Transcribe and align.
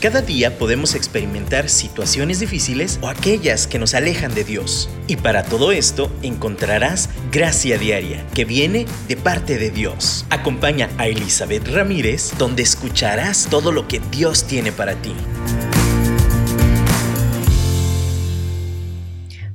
Cada 0.00 0.22
día 0.22 0.56
podemos 0.56 0.94
experimentar 0.94 1.68
situaciones 1.68 2.40
difíciles 2.40 2.98
o 3.02 3.08
aquellas 3.08 3.66
que 3.66 3.78
nos 3.78 3.92
alejan 3.92 4.34
de 4.34 4.44
Dios. 4.44 4.88
Y 5.06 5.16
para 5.16 5.42
todo 5.42 5.72
esto 5.72 6.10
encontrarás 6.22 7.10
gracia 7.30 7.76
diaria 7.76 8.26
que 8.34 8.46
viene 8.46 8.86
de 9.08 9.18
parte 9.18 9.58
de 9.58 9.68
Dios. 9.68 10.24
Acompaña 10.30 10.88
a 10.96 11.06
Elizabeth 11.06 11.68
Ramírez 11.68 12.32
donde 12.38 12.62
escucharás 12.62 13.48
todo 13.50 13.72
lo 13.72 13.88
que 13.88 14.00
Dios 14.10 14.44
tiene 14.44 14.72
para 14.72 14.94
ti. 14.94 15.14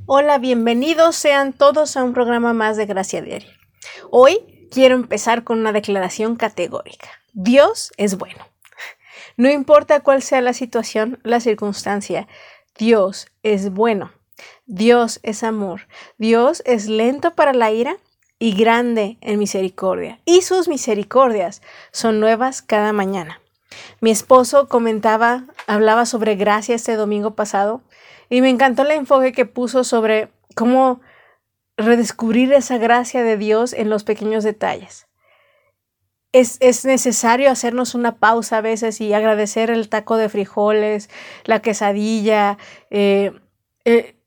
Hola, 0.06 0.38
bienvenidos 0.38 1.16
sean 1.16 1.54
todos 1.54 1.96
a 1.96 2.04
un 2.04 2.12
programa 2.12 2.52
más 2.52 2.76
de 2.76 2.86
Gracia 2.86 3.20
Diaria. 3.20 3.50
Hoy 4.12 4.68
quiero 4.70 4.94
empezar 4.94 5.42
con 5.42 5.58
una 5.58 5.72
declaración 5.72 6.36
categórica. 6.36 7.08
Dios 7.32 7.92
es 7.96 8.16
bueno. 8.16 8.46
No 9.36 9.50
importa 9.50 10.00
cuál 10.00 10.22
sea 10.22 10.40
la 10.40 10.54
situación, 10.54 11.18
la 11.22 11.40
circunstancia, 11.40 12.26
Dios 12.78 13.28
es 13.42 13.70
bueno. 13.70 14.12
Dios 14.64 15.20
es 15.22 15.42
amor. 15.42 15.88
Dios 16.16 16.62
es 16.64 16.88
lento 16.88 17.34
para 17.34 17.52
la 17.52 17.70
ira 17.70 17.96
y 18.38 18.54
grande 18.54 19.18
en 19.20 19.38
misericordia. 19.38 20.20
Y 20.24 20.42
sus 20.42 20.68
misericordias 20.68 21.60
son 21.92 22.18
nuevas 22.18 22.62
cada 22.62 22.92
mañana. 22.92 23.40
Mi 24.00 24.10
esposo 24.10 24.68
comentaba, 24.68 25.44
hablaba 25.66 26.06
sobre 26.06 26.36
gracia 26.36 26.74
este 26.74 26.94
domingo 26.94 27.34
pasado 27.34 27.82
y 28.30 28.40
me 28.40 28.48
encantó 28.48 28.82
el 28.82 28.92
enfoque 28.92 29.32
que 29.32 29.44
puso 29.44 29.84
sobre 29.84 30.30
cómo 30.54 31.00
redescubrir 31.76 32.54
esa 32.54 32.78
gracia 32.78 33.22
de 33.22 33.36
Dios 33.36 33.74
en 33.74 33.90
los 33.90 34.02
pequeños 34.02 34.44
detalles 34.44 35.05
es, 36.40 36.84
necesario 36.84 37.50
hacernos 37.50 37.94
una 37.94 38.16
pausa 38.16 38.58
a 38.58 38.60
veces 38.60 39.00
y 39.00 39.12
agradecer 39.12 39.70
el 39.70 39.88
taco 39.88 40.16
de 40.16 40.28
frijoles, 40.28 41.10
la 41.44 41.60
quesadilla, 41.60 42.58
eh, 42.90 43.32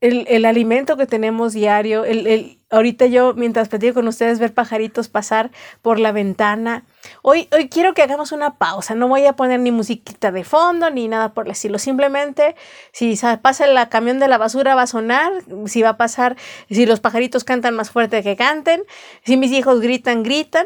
el, 0.01 0.45
alimento 0.45 0.95
que 0.95 1.05
tenemos 1.05 1.51
diario. 1.53 2.05
El, 2.05 2.59
ahorita 2.69 3.07
yo, 3.07 3.33
mientras 3.33 3.67
platico 3.67 3.95
con 3.95 4.07
ustedes, 4.07 4.39
ver 4.39 4.53
pajaritos 4.53 5.09
pasar 5.09 5.51
por 5.81 5.99
la 5.99 6.13
ventana. 6.13 6.85
Hoy, 7.21 7.49
hoy 7.51 7.67
quiero 7.67 7.93
que 7.93 8.01
hagamos 8.01 8.31
una 8.31 8.57
pausa. 8.57 8.95
No 8.95 9.09
voy 9.09 9.25
a 9.25 9.33
poner 9.33 9.59
ni 9.59 9.71
musiquita 9.71 10.31
de 10.31 10.45
fondo 10.45 10.89
ni 10.89 11.09
nada 11.09 11.33
por 11.33 11.45
el 11.45 11.51
estilo. 11.51 11.77
Simplemente, 11.77 12.55
si 12.93 13.19
pasa 13.41 13.65
el 13.65 13.89
camión 13.89 14.19
de 14.19 14.29
la 14.29 14.37
basura, 14.37 14.75
va 14.75 14.83
a 14.83 14.87
sonar. 14.87 15.33
Si 15.65 15.81
va 15.81 15.89
a 15.89 15.97
pasar, 15.97 16.37
si 16.69 16.85
los 16.85 17.01
pajaritos 17.01 17.43
cantan 17.43 17.75
más 17.75 17.91
fuerte 17.91 18.23
que 18.23 18.37
canten. 18.37 18.83
Si 19.25 19.35
mis 19.35 19.51
hijos 19.51 19.81
gritan, 19.81 20.23
gritan 20.23 20.65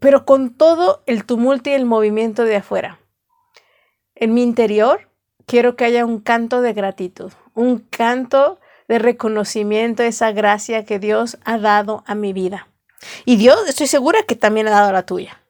pero 0.00 0.24
con 0.24 0.54
todo 0.54 1.02
el 1.06 1.24
tumulto 1.24 1.70
y 1.70 1.74
el 1.74 1.84
movimiento 1.84 2.44
de 2.44 2.56
afuera. 2.56 3.00
En 4.14 4.34
mi 4.34 4.42
interior 4.42 5.10
quiero 5.46 5.76
que 5.76 5.84
haya 5.84 6.04
un 6.04 6.20
canto 6.20 6.60
de 6.60 6.72
gratitud, 6.72 7.32
un 7.54 7.78
canto 7.78 8.58
de 8.88 8.98
reconocimiento 8.98 10.02
a 10.02 10.06
esa 10.06 10.32
gracia 10.32 10.84
que 10.84 10.98
Dios 10.98 11.38
ha 11.44 11.58
dado 11.58 12.04
a 12.06 12.14
mi 12.14 12.32
vida. 12.32 12.68
Y 13.24 13.36
Dios, 13.36 13.68
estoy 13.68 13.86
segura 13.86 14.22
que 14.22 14.36
también 14.36 14.68
ha 14.68 14.72
dado 14.72 14.92
la 14.92 15.04
tuya. 15.04 15.42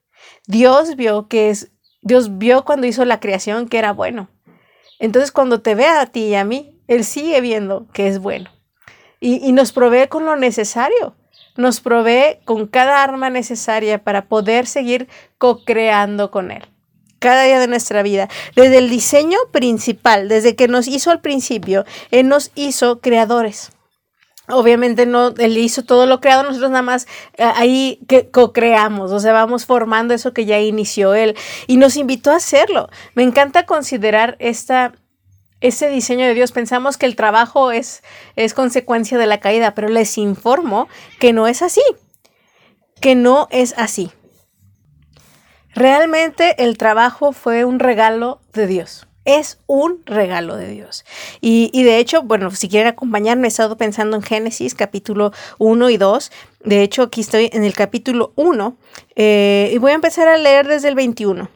Dios 0.46 0.96
vio 0.96 1.28
que 1.28 1.50
es, 1.50 1.70
Dios 2.02 2.38
vio 2.38 2.64
cuando 2.64 2.86
hizo 2.86 3.04
la 3.04 3.20
creación 3.20 3.68
que 3.68 3.78
era 3.78 3.92
bueno. 3.92 4.28
Entonces 4.98 5.32
cuando 5.32 5.60
te 5.60 5.74
ve 5.74 5.86
a 5.86 6.06
ti 6.06 6.26
y 6.26 6.34
a 6.34 6.44
mí, 6.44 6.82
Él 6.86 7.04
sigue 7.04 7.40
viendo 7.40 7.86
que 7.92 8.08
es 8.08 8.18
bueno. 8.18 8.50
Y, 9.20 9.46
y 9.46 9.52
nos 9.52 9.72
provee 9.72 10.08
con 10.08 10.24
lo 10.24 10.36
necesario 10.36 11.16
nos 11.56 11.80
provee 11.80 12.38
con 12.44 12.66
cada 12.66 13.02
arma 13.02 13.30
necesaria 13.30 14.02
para 14.02 14.26
poder 14.26 14.66
seguir 14.66 15.08
co-creando 15.38 16.30
con 16.30 16.50
Él. 16.50 16.64
Cada 17.18 17.44
día 17.44 17.58
de 17.58 17.68
nuestra 17.68 18.02
vida. 18.02 18.28
Desde 18.54 18.78
el 18.78 18.90
diseño 18.90 19.38
principal, 19.50 20.28
desde 20.28 20.56
que 20.56 20.68
nos 20.68 20.88
hizo 20.88 21.10
al 21.10 21.20
principio, 21.20 21.84
Él 22.10 22.28
nos 22.28 22.50
hizo 22.54 23.00
creadores. 23.00 23.70
Obviamente 24.48 25.06
no, 25.06 25.28
él 25.38 25.56
hizo 25.56 25.84
todo 25.84 26.04
lo 26.04 26.20
creado, 26.20 26.42
nosotros 26.42 26.70
nada 26.70 26.82
más 26.82 27.06
eh, 27.38 27.44
ahí 27.56 28.00
que 28.06 28.28
co-creamos, 28.28 29.10
o 29.10 29.18
sea, 29.18 29.32
vamos 29.32 29.64
formando 29.64 30.12
eso 30.12 30.34
que 30.34 30.44
ya 30.44 30.60
inició 30.60 31.14
él 31.14 31.34
y 31.66 31.78
nos 31.78 31.96
invitó 31.96 32.30
a 32.30 32.36
hacerlo. 32.36 32.90
Me 33.14 33.22
encanta 33.22 33.64
considerar 33.64 34.36
esta, 34.40 34.92
ese 35.64 35.88
diseño 35.88 36.26
de 36.26 36.34
Dios. 36.34 36.52
Pensamos 36.52 36.98
que 36.98 37.06
el 37.06 37.16
trabajo 37.16 37.72
es, 37.72 38.02
es 38.36 38.52
consecuencia 38.52 39.16
de 39.16 39.26
la 39.26 39.40
caída, 39.40 39.74
pero 39.74 39.88
les 39.88 40.18
informo 40.18 40.88
que 41.18 41.32
no 41.32 41.48
es 41.48 41.62
así, 41.62 41.82
que 43.00 43.14
no 43.14 43.48
es 43.50 43.74
así. 43.78 44.12
Realmente 45.74 46.62
el 46.62 46.76
trabajo 46.76 47.32
fue 47.32 47.64
un 47.64 47.78
regalo 47.78 48.40
de 48.52 48.66
Dios. 48.66 49.08
Es 49.24 49.58
un 49.66 50.02
regalo 50.04 50.56
de 50.56 50.68
Dios. 50.68 51.06
Y, 51.40 51.82
de 51.82 51.96
hecho, 51.96 52.22
bueno, 52.22 52.50
si 52.50 52.68
quieren 52.68 52.88
acompañarme, 52.88 53.46
he 53.46 53.48
estado 53.48 53.78
pensando 53.78 54.16
en 54.16 54.22
Génesis 54.22 54.74
capítulo 54.74 55.32
1 55.58 55.88
y 55.88 55.96
2. 55.96 56.30
De 56.64 56.82
hecho, 56.82 57.04
aquí 57.04 57.22
estoy 57.22 57.48
en 57.54 57.64
el 57.64 57.72
capítulo 57.72 58.34
1 58.36 58.76
eh, 59.16 59.70
y 59.72 59.78
voy 59.78 59.92
a 59.92 59.94
empezar 59.94 60.28
a 60.28 60.36
leer 60.36 60.68
desde 60.68 60.88
el 60.88 60.94
21. 60.94 61.48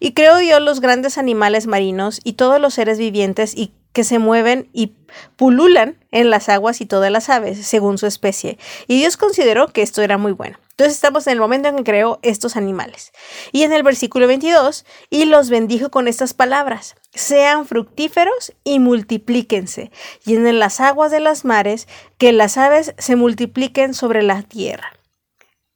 Y 0.00 0.12
creó 0.12 0.36
Dios 0.38 0.60
los 0.60 0.80
grandes 0.80 1.18
animales 1.18 1.66
marinos 1.66 2.20
y 2.24 2.34
todos 2.34 2.60
los 2.60 2.74
seres 2.74 2.98
vivientes 2.98 3.56
y 3.56 3.72
que 3.94 4.04
se 4.04 4.18
mueven 4.18 4.68
y 4.72 4.96
pululan 5.36 5.96
en 6.10 6.28
las 6.28 6.48
aguas 6.48 6.80
y 6.80 6.86
todas 6.86 7.12
las 7.12 7.30
aves, 7.30 7.64
según 7.64 7.96
su 7.96 8.06
especie. 8.06 8.58
Y 8.88 8.98
Dios 8.98 9.16
consideró 9.16 9.68
que 9.68 9.82
esto 9.82 10.02
era 10.02 10.18
muy 10.18 10.32
bueno. 10.32 10.58
Entonces 10.70 10.94
estamos 10.94 11.28
en 11.28 11.34
el 11.34 11.38
momento 11.38 11.68
en 11.68 11.76
que 11.76 11.84
creó 11.84 12.18
estos 12.22 12.56
animales. 12.56 13.12
Y 13.52 13.62
en 13.62 13.72
el 13.72 13.84
versículo 13.84 14.26
22, 14.26 14.84
y 15.10 15.26
los 15.26 15.48
bendijo 15.48 15.92
con 15.92 16.08
estas 16.08 16.34
palabras, 16.34 16.96
sean 17.14 17.66
fructíferos 17.66 18.52
y 18.64 18.80
multiplíquense, 18.80 19.92
y 20.26 20.34
en 20.34 20.58
las 20.58 20.80
aguas 20.80 21.12
de 21.12 21.20
las 21.20 21.44
mares, 21.44 21.86
que 22.18 22.32
las 22.32 22.58
aves 22.58 22.94
se 22.98 23.14
multipliquen 23.14 23.94
sobre 23.94 24.22
la 24.22 24.42
tierra. 24.42 24.92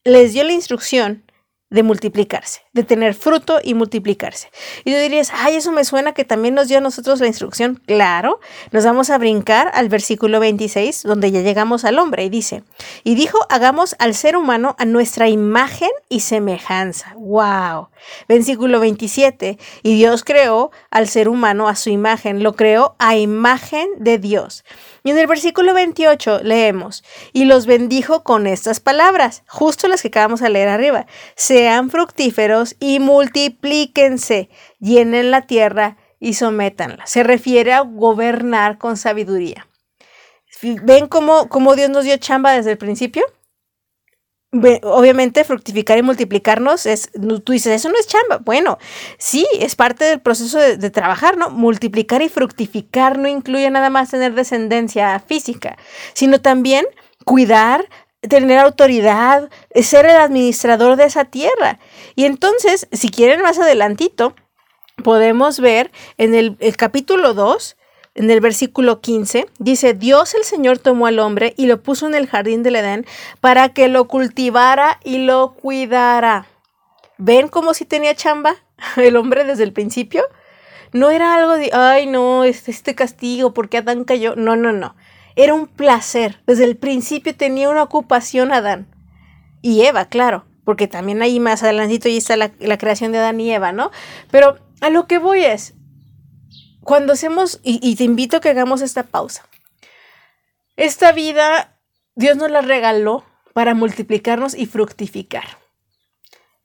Les 0.02 0.32
dio 0.32 0.42
la 0.42 0.52
instrucción 0.52 1.30
de 1.70 1.84
multiplicarse, 1.84 2.62
de 2.72 2.84
tener 2.84 3.14
fruto 3.14 3.58
y 3.62 3.74
multiplicarse. 3.74 4.50
Y 4.84 4.92
tú 4.92 4.98
dirías, 4.98 5.32
ay, 5.34 5.56
eso 5.56 5.72
me 5.72 5.84
suena 5.84 6.12
que 6.12 6.24
también 6.24 6.54
nos 6.54 6.68
dio 6.68 6.78
a 6.78 6.80
nosotros 6.80 7.20
la 7.20 7.26
instrucción. 7.26 7.80
Claro, 7.86 8.40
nos 8.70 8.84
vamos 8.84 9.10
a 9.10 9.18
brincar 9.18 9.70
al 9.74 9.88
versículo 9.88 10.40
26, 10.40 11.02
donde 11.02 11.30
ya 11.30 11.40
llegamos 11.40 11.84
al 11.84 11.98
hombre, 11.98 12.24
y 12.24 12.28
dice, 12.28 12.62
y 13.04 13.14
dijo, 13.14 13.38
hagamos 13.48 13.96
al 13.98 14.14
ser 14.14 14.36
humano 14.36 14.76
a 14.78 14.84
nuestra 14.84 15.28
imagen 15.28 15.90
y 16.08 16.20
semejanza. 16.20 17.14
¡Wow! 17.16 17.88
Versículo 18.28 18.80
27, 18.80 19.58
y 19.82 19.94
Dios 19.94 20.24
creó 20.24 20.70
al 20.90 21.08
ser 21.08 21.28
humano 21.28 21.68
a 21.68 21.74
su 21.74 21.90
imagen, 21.90 22.42
lo 22.42 22.54
creó 22.54 22.94
a 22.98 23.16
imagen 23.16 23.88
de 23.98 24.18
Dios. 24.18 24.64
Y 25.02 25.10
en 25.10 25.18
el 25.18 25.26
versículo 25.26 25.74
28 25.74 26.40
leemos, 26.42 27.02
y 27.32 27.44
los 27.44 27.66
bendijo 27.66 28.22
con 28.22 28.46
estas 28.46 28.80
palabras, 28.80 29.42
justo 29.46 29.88
las 29.88 30.02
que 30.02 30.08
acabamos 30.08 30.40
de 30.40 30.50
leer 30.50 30.68
arriba, 30.68 31.06
sean 31.34 31.90
fructíferos 31.90 32.67
y 32.80 33.00
multiplíquense, 33.00 34.48
llenen 34.78 35.30
la 35.30 35.42
tierra 35.42 35.96
y 36.20 36.34
sométanla. 36.34 37.06
Se 37.06 37.22
refiere 37.22 37.72
a 37.72 37.80
gobernar 37.80 38.78
con 38.78 38.96
sabiduría. 38.96 39.66
¿Ven 40.62 41.06
cómo, 41.06 41.48
cómo 41.48 41.76
Dios 41.76 41.90
nos 41.90 42.04
dio 42.04 42.16
chamba 42.16 42.52
desde 42.52 42.72
el 42.72 42.78
principio? 42.78 43.24
obviamente 44.50 45.44
fructificar 45.44 45.98
y 45.98 46.02
multiplicarnos 46.02 46.86
es, 46.86 47.10
tú 47.44 47.52
dices, 47.52 47.74
eso 47.74 47.88
no 47.90 47.98
es 47.98 48.06
chamba. 48.06 48.38
Bueno, 48.38 48.78
sí, 49.18 49.46
es 49.58 49.76
parte 49.76 50.04
del 50.04 50.20
proceso 50.20 50.58
de, 50.58 50.90
trabajar, 50.90 51.36
¿no? 51.36 51.50
Multiplicar 51.50 52.22
y 52.22 52.28
fructificar 52.28 53.18
no 53.18 53.28
incluye 53.28 53.68
nada 53.70 53.90
más 53.90 54.10
tener 54.10 54.34
descendencia 54.34 55.18
física, 55.20 55.76
sino 56.14 56.40
también 56.40 56.86
cuidar, 57.24 57.88
tener 58.20 58.58
autoridad, 58.58 59.50
ser 59.74 60.06
el 60.06 60.16
administrador 60.16 60.96
de 60.96 61.04
esa 61.04 61.24
tierra. 61.24 61.78
Y 62.16 62.24
entonces, 62.24 62.88
si 62.92 63.10
quieren 63.10 63.42
más 63.42 63.58
adelantito, 63.58 64.34
podemos 65.02 65.60
ver 65.60 65.90
en 66.16 66.34
el, 66.34 66.56
capítulo 66.76 67.34
2, 67.34 67.76
en 68.14 68.30
el 68.30 68.40
versículo 68.40 69.00
15, 69.00 69.46
dice, 69.58 69.94
Dios 69.94 70.34
el 70.34 70.44
Señor 70.44 70.78
tomó 70.78 71.06
al 71.06 71.20
hombre 71.20 71.54
y 71.56 71.66
lo 71.66 71.82
puso 71.82 72.06
en 72.06 72.14
el 72.14 72.26
jardín 72.26 72.62
del 72.62 72.76
Edén 72.76 73.06
para 73.40 73.68
que 73.68 73.88
lo 73.88 74.08
cultivara 74.08 74.98
y 75.04 75.18
lo 75.18 75.54
cuidara. 75.54 76.46
¿Ven 77.16 77.48
cómo 77.48 77.74
si 77.74 77.84
tenía 77.84 78.14
chamba 78.14 78.56
el 78.96 79.16
hombre 79.16 79.44
desde 79.44 79.64
el 79.64 79.72
principio? 79.72 80.24
No 80.92 81.10
era 81.10 81.34
algo 81.34 81.52
de, 81.52 81.70
ay 81.72 82.06
no, 82.06 82.44
este, 82.44 82.70
este 82.70 82.94
castigo, 82.94 83.52
¿por 83.52 83.68
qué 83.68 83.78
Adán 83.78 84.04
cayó? 84.04 84.34
No, 84.36 84.56
no, 84.56 84.72
no. 84.72 84.96
Era 85.38 85.54
un 85.54 85.68
placer. 85.68 86.40
Desde 86.48 86.64
el 86.64 86.76
principio 86.76 87.32
tenía 87.32 87.70
una 87.70 87.84
ocupación 87.84 88.52
Adán. 88.52 88.88
Y 89.62 89.82
Eva, 89.82 90.06
claro, 90.06 90.44
porque 90.64 90.88
también 90.88 91.22
ahí 91.22 91.38
más 91.38 91.62
adelantito 91.62 92.08
ya 92.08 92.18
está 92.18 92.36
la, 92.36 92.78
creación 92.78 93.12
de 93.12 93.18
Adán 93.18 93.40
y 93.40 93.52
Eva, 93.52 93.70
¿no? 93.70 93.92
Pero 94.32 94.58
a 94.80 94.90
lo 94.90 95.06
que 95.06 95.18
voy 95.18 95.44
es, 95.44 95.74
cuando 96.82 97.12
hacemos, 97.12 97.60
y, 97.62 97.94
te 97.94 98.02
invito 98.02 98.38
a 98.38 98.40
que 98.40 98.48
hagamos 98.48 98.82
esta 98.82 99.04
pausa, 99.04 99.48
esta 100.74 101.12
vida 101.12 101.78
Dios 102.16 102.36
nos 102.36 102.50
la 102.50 102.60
regaló 102.60 103.24
para 103.52 103.74
multiplicarnos 103.74 104.56
y 104.56 104.66
fructificar. 104.66 105.44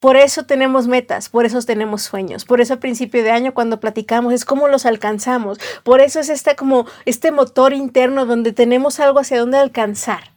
Por 0.04 0.18
eso 0.18 0.44
tenemos 0.44 0.86
metas, 0.90 1.30
por 1.30 1.46
eso 1.46 1.62
tenemos 1.62 2.02
sueños, 2.02 2.44
por 2.44 2.60
eso 2.60 2.74
a 2.74 2.80
principio 2.82 3.24
de 3.24 3.32
año 3.32 3.54
cuando 3.54 3.80
platicamos 3.80 4.34
es 4.34 4.44
cómo 4.44 4.68
los 4.68 4.86
alcanzamos, 4.86 5.60
por 5.84 6.02
eso 6.02 6.20
es 6.20 6.28
este 6.28 6.58
como 6.58 6.86
este 7.06 7.32
motor 7.32 7.72
interno 7.72 8.26
donde 8.26 8.52
tenemos 8.52 9.00
algo 9.00 9.20
hacia 9.20 9.40
dónde 9.40 9.60
alcanzar. 9.60 10.34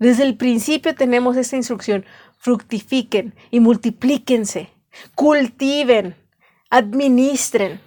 Desde 0.00 0.24
el 0.24 0.36
principio 0.36 0.96
tenemos 0.96 1.36
esta 1.36 1.54
instrucción, 1.54 2.04
fructifiquen 2.36 3.32
y 3.52 3.60
multiplíquense, 3.60 4.70
cultiven, 5.14 6.16
administren, 6.68 7.80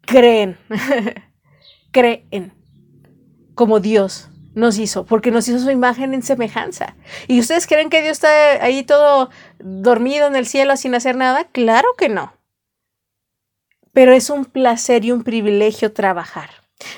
creen, 0.00 0.58
creen 1.92 2.52
como 3.54 3.78
Dios 3.78 4.28
nos 4.56 4.78
hizo, 4.78 5.04
porque 5.04 5.30
nos 5.30 5.46
hizo 5.46 5.58
su 5.58 5.70
imagen 5.70 6.14
en 6.14 6.22
semejanza. 6.22 6.96
¿Y 7.28 7.38
ustedes 7.38 7.66
creen 7.66 7.90
que 7.90 8.00
Dios 8.00 8.12
está 8.12 8.64
ahí 8.64 8.82
todo 8.84 9.28
dormido 9.58 10.26
en 10.26 10.34
el 10.34 10.46
cielo 10.46 10.78
sin 10.78 10.94
hacer 10.94 11.14
nada? 11.14 11.44
Claro 11.52 11.86
que 11.98 12.08
no. 12.08 12.32
Pero 13.92 14.14
es 14.14 14.30
un 14.30 14.46
placer 14.46 15.04
y 15.04 15.12
un 15.12 15.24
privilegio 15.24 15.92
trabajar, 15.92 16.48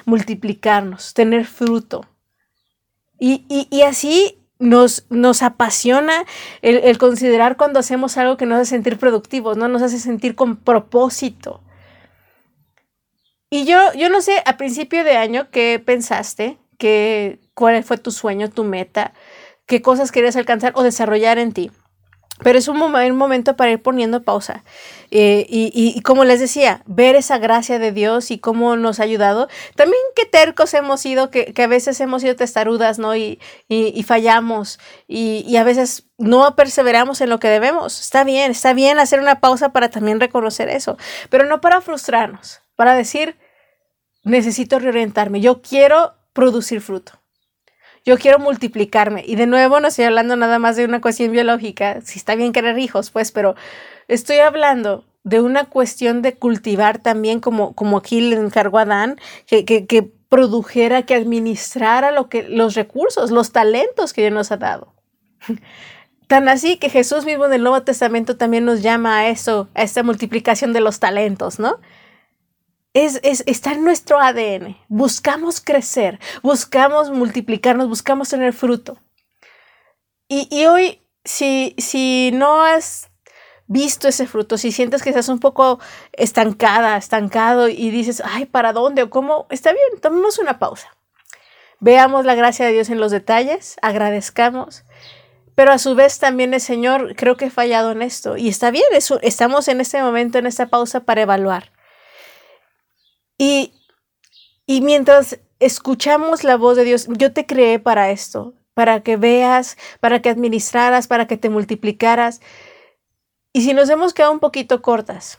multiplicarnos, 0.05 1.15
tener 1.15 1.47
fruto. 1.47 2.07
Y, 3.19 3.83
así 3.83 4.39
nos, 4.61 5.07
nos 5.11 5.43
apasiona 5.43 6.25
el, 6.63 6.77
el, 6.77 6.97
considerar 6.97 7.57
cuando 7.57 7.81
hacemos 7.81 8.17
algo 8.19 8.37
que 8.37 8.47
nos 8.47 8.61
hace 8.61 8.71
sentir 8.71 8.99
productivos, 8.99 9.57
¿no? 9.57 9.67
Nos 9.67 9.83
hace 9.83 9.99
sentir 9.99 10.37
con 10.37 10.57
propósito. 10.57 11.61
Y 13.51 13.65
yo, 13.65 13.93
yo 13.95 14.11
no 14.11 14.21
sé, 14.21 14.45
a 14.47 14.57
principio 14.57 15.03
de 15.03 15.17
año, 15.17 15.51
¿qué 15.51 15.83
pensaste? 15.85 16.59
qué, 16.79 17.41
cuál 17.59 17.83
fue 17.83 17.99
tu 17.99 18.13
sueño, 18.13 18.49
tu 18.51 18.63
meta, 18.63 19.13
qué 19.67 19.83
cosas 19.83 20.13
querías 20.13 20.37
alcanzar 20.37 20.75
o 20.77 20.85
desarrollar 20.85 21.39
en 21.39 21.53
ti. 21.53 21.73
Pero 22.45 22.57
es 22.57 22.69
un, 22.69 22.79
momento 22.79 23.57
para 23.57 23.73
ir 23.73 23.83
poniendo 23.83 24.23
pausa. 24.23 24.63
Eh, 25.11 25.45
y, 25.49 26.01
como 26.03 26.23
les 26.23 26.39
decía, 26.39 26.83
ver 26.87 27.17
esa 27.17 27.39
gracia 27.39 27.81
de 27.81 27.91
Dios 27.91 28.31
y 28.31 28.39
cómo 28.39 28.77
nos 28.77 29.01
ha 29.01 29.03
ayudado. 29.03 29.49
También 29.75 30.01
qué 30.15 30.25
tercos 30.25 30.73
hemos 30.75 31.01
sido, 31.01 31.33
que, 31.33 31.53
a 31.57 31.67
veces 31.67 32.01
hemos 32.01 32.23
sido 32.23 32.37
testarudas, 32.37 33.01
¿no? 33.01 33.17
Y, 33.17 33.41
fallamos. 34.07 34.79
Y, 35.09 35.57
a 35.57 35.65
veces 35.65 36.05
no 36.17 36.55
perseveramos 36.55 37.21
en 37.21 37.29
lo 37.29 37.41
que 37.41 37.49
debemos. 37.49 38.01
Está 38.01 38.23
bien, 38.23 38.53
está 38.53 38.73
bien 38.73 39.01
hacer 39.01 39.19
una 39.19 39.41
pausa 39.41 39.71
para 39.73 39.91
también 39.91 40.21
reconocer 40.21 40.69
eso. 40.69 40.97
Pero 41.29 41.45
no 41.45 41.61
para 41.61 41.81
frustrarnos, 41.81 42.61
para 42.77 42.95
decir, 42.95 43.37
necesito 44.23 44.79
reorientarme. 44.79 45.41
Yo 45.41 45.61
quiero 45.61 46.15
producir 46.33 46.81
fruto. 46.81 47.18
Yo 48.09 48.17
quiero 48.17 48.39
multiplicarme. 48.39 49.23
Y 49.27 49.37
de 49.37 49.47
nuevo 49.47 49.81
no 49.81 49.89
estoy 49.89 50.07
hablando 50.07 50.35
nada 50.35 50.59
más 50.59 50.77
de 50.77 50.87
una 50.87 51.03
cuestión 51.03 51.31
biológica. 51.31 52.01
Si 52.01 52.19
está 52.19 52.37
bien 52.37 52.55
querer 52.55 52.79
hijos, 52.79 53.11
pues, 53.11 53.33
pero 53.33 53.55
estoy 54.09 54.39
hablando 54.39 55.05
de 55.25 55.43
una 55.43 55.67
cuestión 55.67 56.23
de 56.23 56.35
cultivar 56.35 57.01
también, 57.01 57.39
como, 57.41 57.75
como 57.75 57.99
aquí 57.99 58.23
le 58.23 58.37
encargó 58.37 58.79
a 58.79 58.83
Adán, 58.83 59.21
que, 59.47 59.67
que, 59.67 60.11
produjera, 60.31 61.03
que 61.03 61.15
administrara 61.15 62.11
lo 62.11 62.31
que, 62.31 62.45
los 62.45 62.75
recursos, 62.75 63.31
los 63.31 63.53
talentos 63.53 64.15
que 64.15 64.23
Dios 64.23 64.33
nos 64.33 64.53
ha 64.53 64.57
dado. 64.57 64.95
Tan 66.29 66.49
así 66.49 66.79
que 66.79 66.89
Jesús 66.89 67.27
mismo 67.27 67.45
en 67.45 67.53
el 67.53 67.63
Nuevo 67.63 67.83
Testamento 67.83 68.39
también 68.39 68.65
nos 68.65 68.81
llama 68.81 69.19
a 69.19 69.29
eso, 69.29 69.69
a 69.75 69.83
esta 69.83 70.03
multiplicación 70.03 70.73
de 70.73 70.81
los 70.81 70.99
talentos, 70.99 71.59
¿no? 71.59 71.79
Es, 72.95 73.21
está 73.47 73.73
en 73.73 73.85
nuestro 73.85 74.21
ADN. 74.21 74.77
Buscamos 74.89 75.61
crecer, 75.61 76.19
buscamos 76.43 77.11
multiplicarnos, 77.11 77.89
buscamos 77.89 78.29
tener 78.29 78.53
fruto. 78.53 78.99
Y, 80.31 80.67
hoy, 80.67 81.01
si, 81.25 81.75
si 81.79 82.31
no 82.35 82.63
has 82.63 83.09
visto 83.67 84.09
ese 84.09 84.27
fruto, 84.27 84.59
si 84.59 84.73
sientes 84.73 85.03
que 85.03 85.09
estás 85.09 85.31
un 85.31 85.41
poco 85.41 85.81
estancada, 86.13 86.99
estancado 86.99 87.69
y 87.69 87.91
dices, 87.91 88.23
ay, 88.25 88.45
¿para 88.45 88.75
dónde 88.75 89.03
o 89.03 89.11
cómo? 89.11 89.47
Está 89.49 89.73
bien, 89.73 90.01
tomemos 90.03 90.39
una 90.39 90.59
pausa. 90.59 90.95
Veamos 91.81 92.27
la 92.27 92.35
gracia 92.35 92.67
de 92.67 92.73
Dios 92.73 92.91
en 92.91 93.01
los 93.01 93.11
detalles, 93.11 93.77
agradezcamos, 93.81 94.85
pero 95.55 95.73
a 95.73 95.79
su 95.79 95.95
vez 95.95 96.19
también 96.19 96.53
el 96.53 96.61
Señor 96.61 97.15
creo 97.17 97.37
que 97.37 97.47
he 97.47 97.51
fallado 97.51 97.93
en 97.93 98.03
esto 98.03 98.37
y 98.37 98.49
está 98.49 98.71
bien, 98.71 98.85
eso, 98.93 99.19
estamos 99.23 99.69
en 99.69 99.81
este 99.81 100.03
momento, 100.03 100.39
en 100.39 100.47
esta 100.47 100.67
pausa 100.67 101.01
para 101.01 101.23
evaluar. 101.23 101.71
Y, 103.39 103.73
mientras 104.67 105.39
escuchamos 105.61 106.45
la 106.45 106.57
voz 106.57 106.77
de 106.77 106.85
Dios, 106.85 107.07
yo 107.09 107.33
te 107.33 107.47
creé 107.47 107.79
para 107.79 108.11
esto, 108.11 108.55
para 108.75 109.01
que 109.03 109.17
veas, 109.17 109.77
para 110.01 110.21
que 110.21 110.29
administraras, 110.29 111.07
para 111.07 111.27
que 111.27 111.37
te 111.37 111.49
multiplicaras. 111.49 112.41
Y 113.53 113.63
si 113.63 113.73
nos 113.73 113.89
hemos 113.89 114.13
quedado 114.13 114.33
un 114.33 114.41
poquito 114.41 114.83
cortas, 114.83 115.39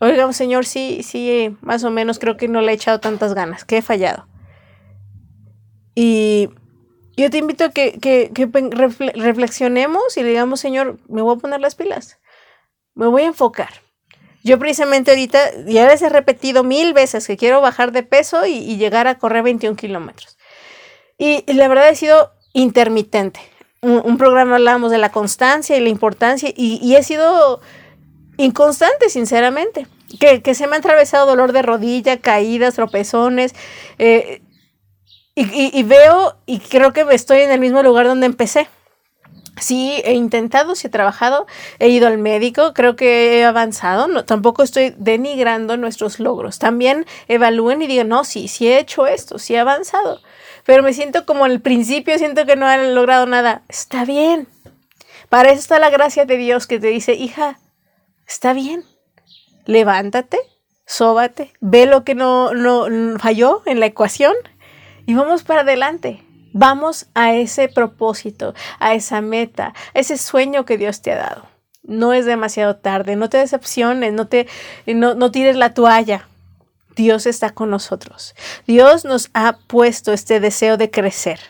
oiga, 0.00 0.30
Señor, 0.32 0.66
sí, 0.66 1.02
sí, 1.02 1.56
más 1.62 1.82
o 1.84 1.90
menos 1.90 2.18
creo 2.18 2.36
que 2.36 2.48
no 2.48 2.60
le 2.60 2.72
he 2.72 2.74
echado 2.74 3.00
tantas 3.00 3.34
ganas, 3.34 3.64
que 3.64 3.78
he 3.78 3.82
fallado. 3.82 4.26
Y 5.94 6.50
yo 7.16 7.30
te 7.30 7.38
invito 7.38 7.64
a 7.64 7.70
que, 7.70 7.98
que, 7.98 8.30
que 8.32 8.46
reflexionemos 9.14 10.16
y 10.16 10.22
le 10.22 10.28
digamos, 10.28 10.60
Señor, 10.60 10.98
me 11.08 11.22
voy 11.22 11.36
a 11.36 11.40
poner 11.40 11.60
las 11.60 11.74
pilas, 11.74 12.18
me 12.94 13.06
voy 13.06 13.22
a 13.22 13.26
enfocar. 13.26 13.89
Yo 14.42 14.58
precisamente 14.58 15.10
ahorita 15.10 15.64
ya 15.66 15.86
les 15.86 16.00
he 16.02 16.08
repetido 16.08 16.64
mil 16.64 16.94
veces 16.94 17.26
que 17.26 17.36
quiero 17.36 17.60
bajar 17.60 17.92
de 17.92 18.02
peso 18.02 18.46
y, 18.46 18.76
llegar 18.76 19.06
a 19.06 19.18
correr 19.18 19.42
21 19.42 19.76
kilómetros. 19.76 20.38
Y, 21.18 21.44
la 21.52 21.68
verdad 21.68 21.88
he 21.90 21.94
sido 21.94 22.32
intermitente. 22.52 23.40
Un, 23.82 24.18
programa 24.18 24.56
hablábamos 24.56 24.90
de 24.90 24.98
la 24.98 25.10
constancia 25.10 25.76
y 25.76 25.80
la 25.80 25.88
importancia 25.88 26.50
y, 26.54 26.94
he 26.94 27.02
sido 27.02 27.60
inconstante, 28.36 29.10
sinceramente. 29.10 29.86
Que, 30.18 30.54
se 30.54 30.66
me 30.66 30.76
ha 30.76 30.78
atravesado 30.78 31.26
dolor 31.26 31.52
de 31.52 31.62
rodilla, 31.62 32.18
caídas, 32.20 32.74
tropezones. 32.74 33.54
Eh, 33.98 34.42
y 35.36 35.82
veo 35.84 36.36
y 36.44 36.58
creo 36.58 36.92
que 36.92 37.06
estoy 37.12 37.40
en 37.40 37.50
el 37.50 37.60
mismo 37.60 37.82
lugar 37.82 38.06
donde 38.06 38.26
empecé 38.26 38.68
Sí, 39.58 40.00
he 40.04 40.14
intentado, 40.14 40.74
sí 40.74 40.86
he 40.86 40.90
trabajado, 40.90 41.46
he 41.78 41.88
ido 41.88 42.06
al 42.06 42.18
médico, 42.18 42.72
creo 42.72 42.96
que 42.96 43.38
he 43.38 43.44
avanzado, 43.44 44.08
no, 44.08 44.24
tampoco 44.24 44.62
estoy 44.62 44.94
denigrando 44.96 45.76
nuestros 45.76 46.18
logros. 46.18 46.58
También 46.58 47.04
evalúen 47.28 47.82
y 47.82 47.86
digan, 47.86 48.08
no, 48.08 48.24
sí, 48.24 48.48
sí 48.48 48.68
he 48.68 48.78
hecho 48.78 49.06
esto, 49.06 49.38
sí 49.38 49.54
he 49.54 49.58
avanzado, 49.58 50.20
pero 50.64 50.82
me 50.82 50.92
siento 50.92 51.26
como 51.26 51.44
al 51.44 51.60
principio, 51.60 52.16
siento 52.18 52.46
que 52.46 52.56
no 52.56 52.70
he 52.70 52.94
logrado 52.94 53.26
nada. 53.26 53.62
Está 53.68 54.04
bien. 54.04 54.48
Para 55.28 55.50
eso 55.50 55.60
está 55.60 55.78
la 55.78 55.90
gracia 55.90 56.24
de 56.24 56.36
Dios 56.36 56.66
que 56.66 56.80
te 56.80 56.88
dice, 56.88 57.14
hija, 57.14 57.58
está 58.26 58.52
bien, 58.52 58.84
levántate, 59.64 60.38
sóbate, 60.86 61.52
ve 61.60 61.86
lo 61.86 62.02
que 62.02 62.14
no, 62.14 62.52
no 62.54 63.18
falló 63.18 63.62
en 63.66 63.78
la 63.78 63.86
ecuación 63.86 64.34
y 65.06 65.14
vamos 65.14 65.44
para 65.44 65.60
adelante. 65.60 66.24
Vamos 66.52 67.06
a 67.14 67.34
ese 67.34 67.68
propósito, 67.68 68.54
a 68.78 68.94
esa 68.94 69.20
meta, 69.20 69.74
a 69.94 69.98
ese 69.98 70.16
sueño 70.18 70.64
que 70.64 70.78
Dios 70.78 71.02
te 71.02 71.12
ha 71.12 71.16
dado. 71.16 71.46
No 71.82 72.12
es 72.12 72.26
demasiado 72.26 72.76
tarde, 72.76 73.16
no 73.16 73.28
te 73.28 73.38
decepciones, 73.38 74.12
no, 74.12 74.26
te, 74.26 74.46
no, 74.86 75.14
no 75.14 75.30
tires 75.30 75.56
la 75.56 75.74
toalla. 75.74 76.28
Dios 76.96 77.26
está 77.26 77.50
con 77.50 77.70
nosotros. 77.70 78.34
Dios 78.66 79.04
nos 79.04 79.30
ha 79.32 79.58
puesto 79.66 80.12
este 80.12 80.40
deseo 80.40 80.76
de 80.76 80.90
crecer, 80.90 81.40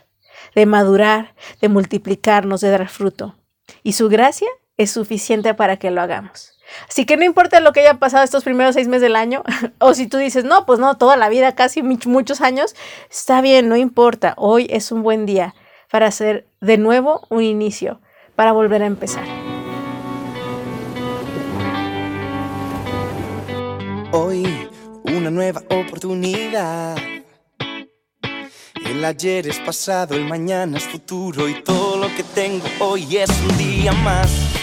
de 0.54 0.66
madurar, 0.66 1.34
de 1.60 1.68
multiplicarnos, 1.68 2.60
de 2.60 2.70
dar 2.70 2.88
fruto. 2.88 3.36
Y 3.82 3.94
su 3.94 4.08
gracia 4.08 4.48
es 4.76 4.90
suficiente 4.90 5.54
para 5.54 5.76
que 5.76 5.90
lo 5.90 6.00
hagamos. 6.00 6.59
Así 6.88 7.06
que 7.06 7.16
no 7.16 7.24
importa 7.24 7.60
lo 7.60 7.72
que 7.72 7.80
haya 7.80 7.94
pasado 7.94 8.24
estos 8.24 8.44
primeros 8.44 8.74
seis 8.74 8.88
meses 8.88 9.02
del 9.02 9.16
año, 9.16 9.42
o 9.78 9.94
si 9.94 10.06
tú 10.06 10.18
dices, 10.18 10.44
no, 10.44 10.66
pues 10.66 10.78
no, 10.78 10.96
toda 10.96 11.16
la 11.16 11.28
vida, 11.28 11.54
casi 11.54 11.82
muchos 11.82 12.40
años, 12.40 12.74
está 13.10 13.40
bien, 13.40 13.68
no 13.68 13.76
importa. 13.76 14.34
Hoy 14.36 14.66
es 14.70 14.92
un 14.92 15.02
buen 15.02 15.26
día 15.26 15.54
para 15.90 16.06
hacer 16.06 16.46
de 16.60 16.78
nuevo 16.78 17.26
un 17.28 17.42
inicio, 17.42 18.00
para 18.36 18.52
volver 18.52 18.82
a 18.82 18.86
empezar. 18.86 19.24
Hoy 24.12 24.68
una 25.04 25.30
nueva 25.30 25.62
oportunidad. 25.70 26.96
El 28.84 29.04
ayer 29.04 29.46
es 29.46 29.58
pasado, 29.60 30.14
el 30.14 30.24
mañana 30.24 30.78
es 30.78 30.84
futuro 30.84 31.48
y 31.48 31.62
todo 31.62 31.96
lo 31.96 32.08
que 32.16 32.24
tengo 32.34 32.64
hoy 32.80 33.16
es 33.16 33.30
un 33.30 33.56
día 33.56 33.92
más 33.92 34.59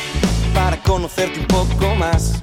para 0.57 0.81
conocerte 0.81 1.39
un 1.39 1.45
poco 1.45 1.95
más. 1.95 2.33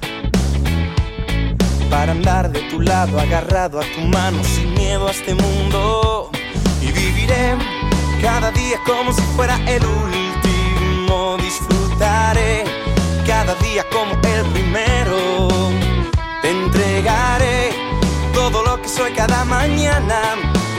Para 1.89 2.13
andar 2.13 2.49
de 2.49 2.61
tu 2.69 2.79
lado, 2.79 3.19
agarrado 3.19 3.77
a 3.81 3.83
tu 3.93 4.01
mano, 4.07 4.41
sin 4.41 4.73
miedo 4.73 5.09
a 5.09 5.11
este 5.11 5.35
mundo. 5.35 6.29
Y 6.81 6.93
viviré 6.93 7.57
cada 8.21 8.51
día 8.51 8.79
como 8.85 9.11
si 9.11 9.21
fuera 9.35 9.57
el 9.67 9.83
último. 9.85 11.35
Disfrutaré 11.41 12.63
cada 13.27 13.53
día 13.55 13.85
como 13.91 14.13
el 14.13 14.45
primero. 14.53 15.49
Te 16.41 16.51
entregaré 16.51 17.71
todo 18.33 18.63
lo 18.63 18.81
que 18.81 18.87
soy 18.87 19.11
cada 19.11 19.43
mañana. 19.43 20.21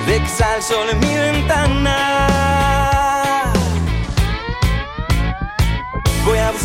De 0.07 0.23
que 0.23 0.29
sale 0.29 0.57
el 0.57 0.63
sol 0.63 0.89
en 0.91 1.01
mi 1.01 1.15
ventana. 1.15 2.76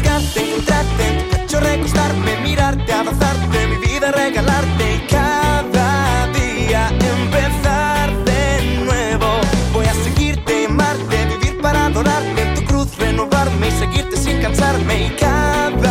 buscarte, 0.01 0.41
encontrarte, 0.41 1.03
tu 1.19 1.37
pecho 1.37 1.59
recostarme, 1.59 2.37
mirarte, 2.41 2.91
abrazarte, 2.91 3.67
mi 3.67 3.77
vida 3.77 4.11
regalarte 4.11 4.95
y 4.95 5.07
cada 5.07 6.27
día 6.27 6.89
empezar 6.89 8.09
de 8.25 8.83
nuevo. 8.85 9.27
Voy 9.73 9.85
a 9.85 9.93
seguirte, 9.93 10.65
amarte, 10.65 11.25
vivir 11.25 11.61
para 11.61 11.85
adorarte, 11.87 12.41
en 12.41 12.55
tu 12.55 12.63
cruz 12.65 12.97
renovarme 12.97 13.67
y 13.67 13.71
seguirte 13.71 14.17
sin 14.17 14.41
cansarme 14.41 15.07
y 15.07 15.09
cada 15.11 15.90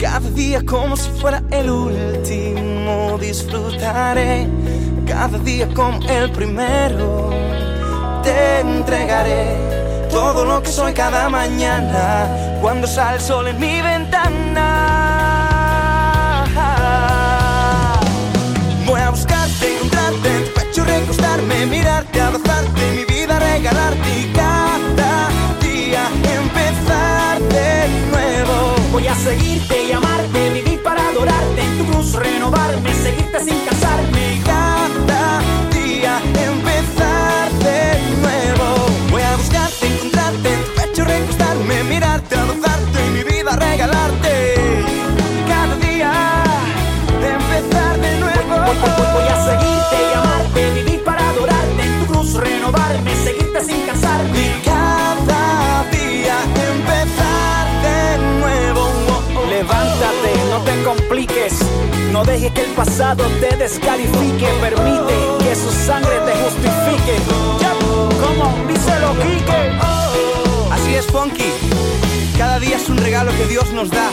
cada 0.00 0.30
día 0.30 0.62
como 0.64 0.96
si 0.96 1.10
fuera 1.20 1.42
el 1.50 1.70
último. 1.70 3.18
Disfrutaré 3.20 4.48
cada 5.06 5.38
día 5.38 5.68
como 5.74 6.00
el 6.08 6.30
primero. 6.32 7.30
Te 8.22 8.60
entregaré 8.60 9.56
todo 10.10 10.44
lo 10.44 10.62
que 10.62 10.70
soy 10.70 10.92
cada 10.94 11.28
mañana 11.28 12.58
cuando 12.60 12.86
sale 12.86 13.16
el 13.16 13.22
sol 13.22 13.48
en 13.48 13.60
mi 13.60 13.80
ventana. 13.82 14.66
Voy 18.86 19.00
a 19.00 19.10
buscarte, 19.10 19.76
encontrarte 19.76 20.36
en 20.36 20.44
tu 20.44 20.60
pecho, 20.60 20.84
recostarme, 20.84 21.66
mirarte, 21.66 22.20
abrazarte, 22.20 22.80
mi 22.96 23.04
vida 23.04 23.38
regalarte 23.38 24.20
y 24.20 24.32
Voy 29.00 29.08
a 29.08 29.14
seguirte 29.14 29.84
y 29.88 29.92
amarte, 29.92 30.50
vivir 30.50 30.82
para 30.82 31.00
adorarte, 31.08 31.62
en 31.62 31.78
tu 31.78 31.86
cruz 31.86 32.12
renovarme, 32.12 32.94
seguirte 32.94 33.40
sin 33.42 33.58
cansarme. 33.64 34.42
Cada 34.44 35.40
día 35.72 36.20
empezar 36.34 37.50
de 37.64 37.98
nuevo. 38.20 38.86
Voy 39.10 39.22
a 39.22 39.36
buscarte, 39.36 39.86
encontrarte 39.86 40.52
en 40.52 40.64
tu 40.64 40.74
pecho, 40.74 41.04
recostarme, 41.06 41.82
mirarte, 41.84 42.36
abrazarte 42.36 42.79
no 62.12 62.24
dejes 62.24 62.52
que 62.52 62.62
el 62.62 62.72
pasado 62.72 63.24
te 63.40 63.56
descalifique, 63.56 64.46
permite 64.60 65.14
que 65.44 65.54
su 65.54 65.70
sangre 65.70 66.18
te 66.26 66.32
justifique. 66.32 67.16
Ya, 67.60 67.72
como 68.20 68.66
díselo, 68.66 69.14
Quique. 69.22 69.78
Así 70.70 70.94
es, 70.94 71.06
Funky. 71.06 71.52
Cada 72.36 72.58
día 72.58 72.76
es 72.76 72.88
un 72.88 72.96
regalo 72.98 73.32
que 73.36 73.46
Dios 73.46 73.72
nos 73.72 73.90
da. 73.90 74.10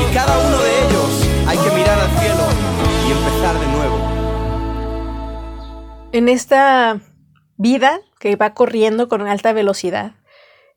Y 0.00 0.14
cada 0.14 0.38
uno 0.38 0.58
de 0.58 0.78
ellos 0.84 1.28
hay 1.46 1.58
que 1.58 1.70
mirar 1.70 1.98
al 1.98 2.10
cielo 2.20 2.44
y 3.08 3.12
empezar 3.12 3.58
de 3.58 3.66
nuevo. 3.66 4.20
en 6.12 6.28
esta 6.28 7.00
vida 7.56 8.00
que 8.18 8.36
va 8.36 8.54
corriendo 8.54 9.08
con 9.08 9.26
alta 9.26 9.52
velocidad. 9.52 10.14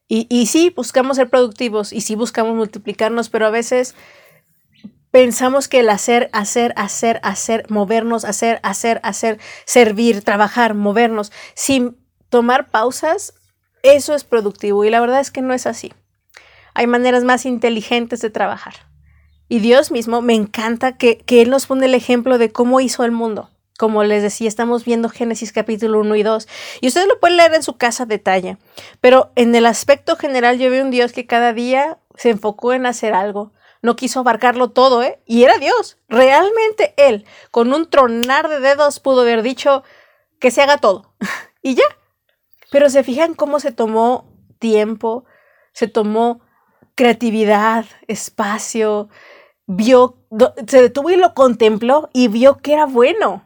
Y, 0.08 0.27
y 0.30 0.48
sí, 0.48 0.72
buscamos 0.75 1.18
ser 1.18 1.30
productivos 1.30 1.94
y 1.94 2.01
sí 2.01 2.15
buscamos 2.15 2.56
multiplicarnos, 2.56 3.30
pero 3.30 3.48
a 3.48 3.50
veces 3.50 3.96
pensamos 5.13 5.67
que 5.67 5.82
el 5.82 5.89
hacer, 5.89 6.32
hacer, 6.34 6.74
hacer, 6.75 7.20
hacer, 7.22 7.67
movernos, 7.70 8.25
hacer, 8.25 8.60
hacer, 8.63 9.00
hacer, 9.03 9.39
servir, 9.63 10.24
trabajar, 10.24 10.74
movernos, 10.74 11.32
sin 11.53 11.98
tomar 12.29 12.72
pausas, 12.72 13.36
eso 13.84 14.15
es 14.15 14.24
productivo. 14.24 14.84
Y 14.84 14.89
la 14.89 15.00
verdad 15.00 15.20
es 15.20 15.29
que 15.29 15.43
no 15.43 15.53
es 15.53 15.67
así. 15.67 15.93
Hay 16.74 16.88
maneras 16.88 17.24
más 17.25 17.46
inteligentes 17.46 18.22
de 18.22 18.32
trabajar. 18.32 18.74
Y 19.48 19.60
Dios 19.60 19.91
mismo 19.91 20.24
me 20.24 20.34
encanta 20.34 20.98
que, 20.98 21.20
que 21.20 21.43
Él 21.43 21.51
nos 21.51 21.67
pone 21.67 21.86
el 21.86 21.93
ejemplo 21.93 22.39
de 22.39 22.51
cómo 22.51 22.79
hizo 22.79 23.03
el 23.05 23.12
mundo. 23.12 23.51
Como 23.77 24.03
les 24.03 24.24
decía, 24.24 24.48
estamos 24.48 24.84
viendo 24.84 25.10
Génesis 25.10 25.51
capítulo 25.51 26.00
1 26.00 26.15
y 26.15 26.24
2. 26.24 26.48
Y 26.82 26.88
ustedes 26.88 27.08
lo 27.08 27.20
pueden 27.20 27.38
leer 27.38 27.53
en 27.53 27.62
su 27.62 27.77
casa 27.77 28.03
a 28.03 28.08
detalle. 28.08 28.58
Pero 29.00 29.32
en 29.36 29.53
el 29.53 29.67
aspecto 29.67 30.15
general 30.15 30.58
yo 30.58 30.72
veo 30.72 30.84
un 30.84 30.89
Dios 30.89 31.13
que 31.13 31.27
cada 31.27 31.53
día 31.53 32.00
se 32.15 32.32
enfocó 32.32 32.74
en 32.74 32.88
hacer 32.88 33.13
algo. 33.13 33.51
No 33.84 33.98
quiso 33.98 34.22
abarcarlo 34.22 34.72
todo, 34.72 35.04
¿eh? 35.04 35.22
Y 35.25 35.44
era 35.44 35.58
Dios. 35.58 35.98
Realmente 36.08 36.94
Él, 36.96 37.25
con 37.52 37.74
un 37.74 37.90
tronar 37.90 38.48
de 38.48 38.62
dedos, 38.62 39.02
pudo 39.02 39.22
haber 39.22 39.44
dicho 39.44 39.84
que 40.40 40.52
se 40.52 40.62
haga 40.62 40.78
todo. 40.78 41.13
y 41.62 41.75
ya. 41.75 41.84
Pero 42.72 42.90
se 42.90 43.04
fijan 43.04 43.36
cómo 43.36 43.60
se 43.60 43.74
tomó 43.74 44.34
tiempo, 44.58 45.25
se 45.74 45.88
tomó 45.88 46.40
creatividad, 46.96 47.86
espacio, 48.08 49.10
vio, 49.66 50.18
se 50.66 50.82
detuvo 50.82 51.10
y 51.10 51.18
lo 51.18 51.34
contempló 51.34 52.10
y 52.13 52.30
vio 52.30 52.60
que 52.60 52.74
era 52.74 52.86
bueno. 52.86 53.44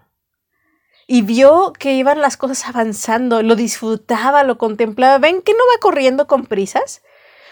Y 1.07 1.23
vio 1.23 1.73
que 1.73 1.93
iban 1.93 2.21
las 2.21 2.37
cosas 2.37 2.67
avanzando, 2.67 3.41
lo 3.41 3.55
disfrutaba, 3.55 4.43
lo 4.43 4.59
contemplaba. 4.59 5.17
¿Ven 5.17 5.41
que 5.41 5.53
no 5.53 5.59
va 5.73 5.79
corriendo 5.79 6.27
con 6.27 6.45
prisas? 6.45 7.01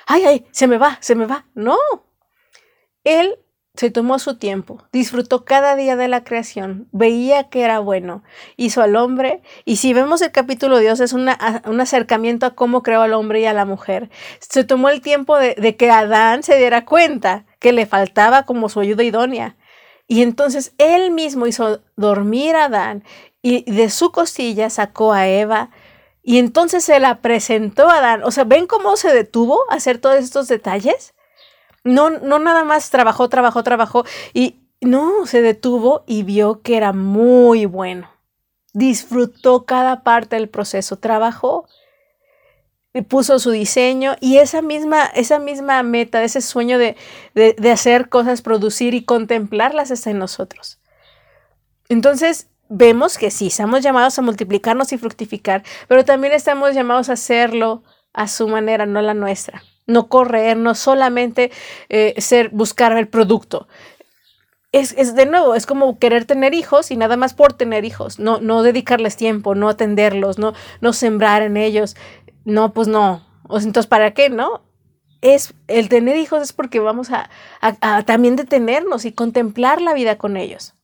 Ay, 0.06 0.24
ay, 0.26 0.46
se 0.52 0.68
me 0.68 0.78
va, 0.78 1.00
se 1.02 1.16
me 1.16 1.26
va. 1.26 1.46
No. 1.56 1.78
Él 3.06 3.40
se 3.76 3.92
tomó 3.92 4.20
su 4.20 4.38
tiempo, 4.38 4.84
disfrutó 4.94 5.44
cada 5.44 5.76
día 5.76 5.96
de 5.98 6.08
la 6.08 6.24
creación, 6.24 6.88
veía 6.94 7.50
que 7.50 7.62
era 7.62 7.80
bueno, 7.80 8.24
hizo 8.56 8.82
al 8.82 8.96
hombre, 8.96 9.42
y 9.66 9.78
si 9.78 9.94
vemos 9.94 10.22
el 10.22 10.32
capítulo 10.32 10.78
de 10.78 10.84
Dios 10.84 11.00
es 11.02 11.12
una- 11.12 11.62
un 11.66 11.82
acercamiento 11.82 12.46
a 12.46 12.56
cómo 12.56 12.84
creó 12.84 13.02
al 13.02 13.14
hombre 13.14 13.42
y 13.42 13.46
a 13.46 13.54
la 13.54 13.66
mujer. 13.66 14.10
Se 14.40 14.64
tomó 14.64 14.90
el 14.90 15.02
tiempo 15.02 15.38
de, 15.38 15.56
de 15.56 15.76
que 15.76 15.90
Adán 15.92 16.42
se 16.44 16.58
diera 16.58 16.86
cuenta 16.86 17.46
que 17.60 17.74
le 17.74 17.86
faltaba 17.86 18.44
como 18.44 18.70
su 18.70 18.80
ayuda 18.80 19.04
idónea. 19.04 19.58
Y 20.08 20.22
entonces 20.22 20.74
él 20.78 21.12
mismo 21.12 21.48
hizo 21.48 21.82
dormir 21.98 22.56
a 22.56 22.66
Adán 22.66 23.04
y 23.42 23.70
de 23.70 23.90
su 23.90 24.12
costilla 24.12 24.70
sacó 24.70 25.12
a 25.14 25.28
Eva. 25.28 25.72
Y 26.24 26.38
entonces 26.40 26.84
se 26.84 27.00
la 27.00 27.22
presentó 27.22 27.90
a 27.90 27.98
Adán. 27.98 28.24
O 28.24 28.32
sea, 28.32 28.46
¿ven 28.46 28.68
cómo 28.68 28.96
se 28.98 29.14
detuvo 29.14 29.60
a 29.70 29.76
hacer 29.76 29.98
todos 29.98 30.18
estos 30.18 30.48
detalles? 30.48 31.14
No, 31.86 32.10
no 32.10 32.40
nada 32.40 32.66
más 32.66 32.90
trabajó, 32.90 33.30
trabajó, 33.30 33.64
trabajó 33.64 34.06
y 34.34 34.58
no, 34.82 35.26
se 35.26 35.42
detuvo 35.42 36.04
y 36.08 36.24
vio 36.24 36.62
que 36.62 36.76
era 36.76 36.92
muy 36.92 37.66
bueno. 37.66 38.10
Disfrutó 38.74 39.66
cada 39.66 40.04
parte 40.04 40.36
del 40.36 40.50
proceso, 40.50 40.98
trabajó, 40.98 41.68
puso 43.04 43.40
su 43.40 43.52
diseño 43.52 44.16
y 44.20 44.38
esa 44.38 44.62
misma, 44.62 45.06
esa 45.06 45.40
misma 45.40 45.82
meta, 45.84 46.24
ese 46.24 46.42
sueño 46.42 46.78
de, 46.78 46.98
de, 47.36 47.54
de 47.58 47.72
hacer 47.72 48.10
cosas, 48.10 48.42
producir 48.42 48.94
y 48.94 49.06
contemplarlas 49.06 49.92
está 49.92 50.10
en 50.10 50.20
nosotros. 50.20 50.80
Entonces, 51.88 52.50
vemos 52.68 53.18
que 53.18 53.32
sí, 53.32 53.48
estamos 53.48 53.82
llamados 53.82 54.18
a 54.18 54.22
multiplicarnos 54.22 54.92
y 54.92 54.98
fructificar, 54.98 55.64
pero 55.88 56.04
también 56.04 56.34
estamos 56.34 56.74
llamados 56.74 57.10
a 57.10 57.14
hacerlo 57.14 57.84
a 58.12 58.28
su 58.28 58.48
manera, 58.48 58.86
no 58.86 59.02
la 59.02 59.14
nuestra. 59.14 59.62
No 59.88 60.08
correr, 60.08 60.58
no 60.58 60.76
solamente 60.76 61.52
eh, 61.90 62.16
ser, 62.18 62.50
buscar 62.50 62.98
el 62.98 63.08
producto. 63.08 63.68
es, 64.72 64.94
es, 64.98 65.16
de 65.16 65.26
nuevo, 65.26 65.56
es 65.56 65.66
como 65.66 66.00
querer 66.00 66.26
tener 66.26 66.54
hijos 66.54 66.92
y 66.92 66.98
nada 66.98 67.18
más 67.18 67.34
por 67.34 67.54
tener 67.54 67.86
hijos, 67.86 68.20
no, 68.20 68.40
no 68.40 68.64
dedicarles 68.64 69.18
tiempo, 69.18 69.56
no 69.56 69.70
atenderlos, 69.70 70.38
no, 70.40 70.54
no 70.82 70.94
sembrar 70.94 71.42
en 71.44 71.58
ellos. 71.58 71.96
No, 72.46 72.74
pues 72.74 72.88
no. 72.88 73.26
O 73.48 73.58
entonces, 73.58 73.88
¿para 73.88 74.14
qué, 74.14 74.30
no? 74.30 74.62
Es, 75.22 75.54
el 75.68 75.90
tener 75.90 76.18
hijos 76.18 76.44
es 76.44 76.54
porque 76.54 76.80
vamos 76.80 77.10
a, 77.12 77.30
a 77.62 78.04
también 78.04 78.36
detenernos 78.36 79.06
y 79.06 79.12
contemplar 79.14 79.82
la 79.82 79.94
vida 79.94 80.18
con 80.18 80.38
ellos 80.38 80.75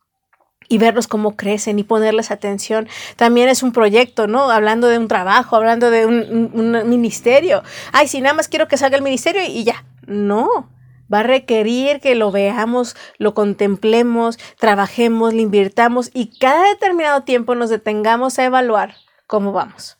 y 0.71 0.77
verlos 0.77 1.07
cómo 1.07 1.35
crecen 1.35 1.79
y 1.79 1.83
ponerles 1.83 2.31
atención. 2.31 2.87
También 3.17 3.49
es 3.49 3.61
un 3.61 3.73
proyecto, 3.73 4.27
¿no? 4.27 4.49
Hablando 4.49 4.87
de 4.87 4.97
un 4.97 5.09
trabajo, 5.09 5.57
hablando 5.57 5.91
de 5.91 6.05
un, 6.05 6.89
ministerio. 6.89 7.61
Ay, 7.91 8.07
si 8.07 8.21
nada 8.21 8.33
más 8.33 8.47
quiero 8.47 8.69
que 8.69 8.77
salga 8.77 8.95
el 8.95 9.03
ministerio 9.03 9.41
y 9.43 9.65
ya. 9.65 9.83
No. 10.07 10.69
Va 11.13 11.19
a 11.19 11.23
requerir 11.23 11.99
que 11.99 12.15
lo 12.15 12.31
veamos, 12.31 12.95
lo 13.17 13.33
contemplemos, 13.33 14.39
trabajemos, 14.57 15.33
le 15.33 15.41
invirtamos 15.41 16.09
y 16.13 16.37
cada 16.39 16.69
determinado 16.69 17.23
tiempo 17.23 17.53
nos 17.53 17.69
detengamos 17.69 18.39
a 18.39 18.45
evaluar 18.45 18.95
cómo 19.27 19.51
vamos. 19.51 19.97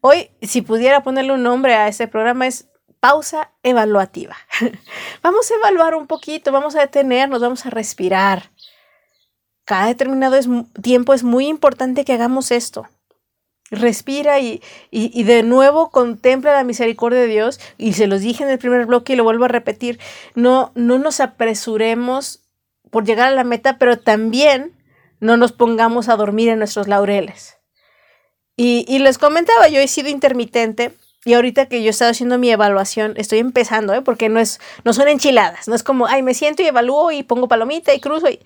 Hoy, 0.00 0.30
si 0.42 0.62
pudiera 0.62 1.04
ponerle 1.04 1.34
un 1.34 1.44
nombre 1.44 1.74
a 1.74 1.86
este 1.86 2.08
programa, 2.08 2.48
es 2.48 2.68
pausa 2.98 3.52
evaluativa. 3.62 4.36
vamos 5.22 5.48
a 5.52 5.54
evaluar 5.54 5.94
un 5.94 6.08
poquito, 6.08 6.50
vamos 6.50 6.74
a 6.74 6.80
detenernos, 6.80 7.40
vamos 7.40 7.64
a 7.64 7.70
respirar 7.70 8.51
cada 9.64 9.86
determinado 9.86 10.38
tiempo 10.82 11.14
es 11.14 11.22
muy 11.22 11.46
importante 11.46 12.04
que 12.04 12.12
hagamos 12.12 12.50
esto. 12.50 12.88
Respira 13.70 14.38
y, 14.38 14.60
y, 14.90 15.22
de 15.22 15.42
nuevo 15.42 15.90
contempla 15.90 16.52
la 16.52 16.64
misericordia 16.64 17.20
de 17.20 17.26
Dios. 17.26 17.58
Y 17.78 17.94
se 17.94 18.06
los 18.06 18.20
dije 18.20 18.44
en 18.44 18.50
el 18.50 18.58
primer 18.58 18.84
bloque 18.84 19.14
y 19.14 19.16
lo 19.16 19.24
vuelvo 19.24 19.46
a 19.46 19.48
repetir. 19.48 19.98
No, 20.34 20.72
no 20.74 20.98
nos 20.98 21.20
apresuremos 21.20 22.40
por 22.90 23.04
llegar 23.04 23.28
a 23.28 23.34
la 23.34 23.44
meta, 23.44 23.78
pero 23.78 23.98
también 23.98 24.72
no 25.20 25.38
nos 25.38 25.52
pongamos 25.52 26.10
a 26.10 26.16
dormir 26.16 26.50
en 26.50 26.58
nuestros 26.58 26.86
laureles. 26.86 27.56
Y, 28.56 28.84
y 28.86 28.98
les 28.98 29.16
comentaba, 29.16 29.68
yo 29.68 29.80
he 29.80 29.88
sido 29.88 30.10
intermitente 30.10 30.92
y 31.24 31.34
ahorita 31.34 31.66
que 31.66 31.82
yo 31.82 31.86
he 31.86 31.90
estado 31.90 32.10
haciendo 32.10 32.36
mi 32.36 32.50
evaluación, 32.50 33.14
estoy 33.16 33.38
empezando, 33.38 33.94
¿eh? 33.94 34.02
porque 34.02 34.28
no, 34.28 34.40
es, 34.40 34.60
no 34.84 34.92
son 34.92 35.06
enchiladas, 35.06 35.68
no 35.68 35.76
es 35.76 35.84
como, 35.84 36.06
ay, 36.06 36.22
me 36.22 36.34
siento 36.34 36.62
y 36.62 36.66
evalúo 36.66 37.12
y 37.12 37.22
pongo 37.22 37.46
palomita 37.46 37.94
y 37.94 38.00
cruzo. 38.00 38.28
Y 38.28 38.40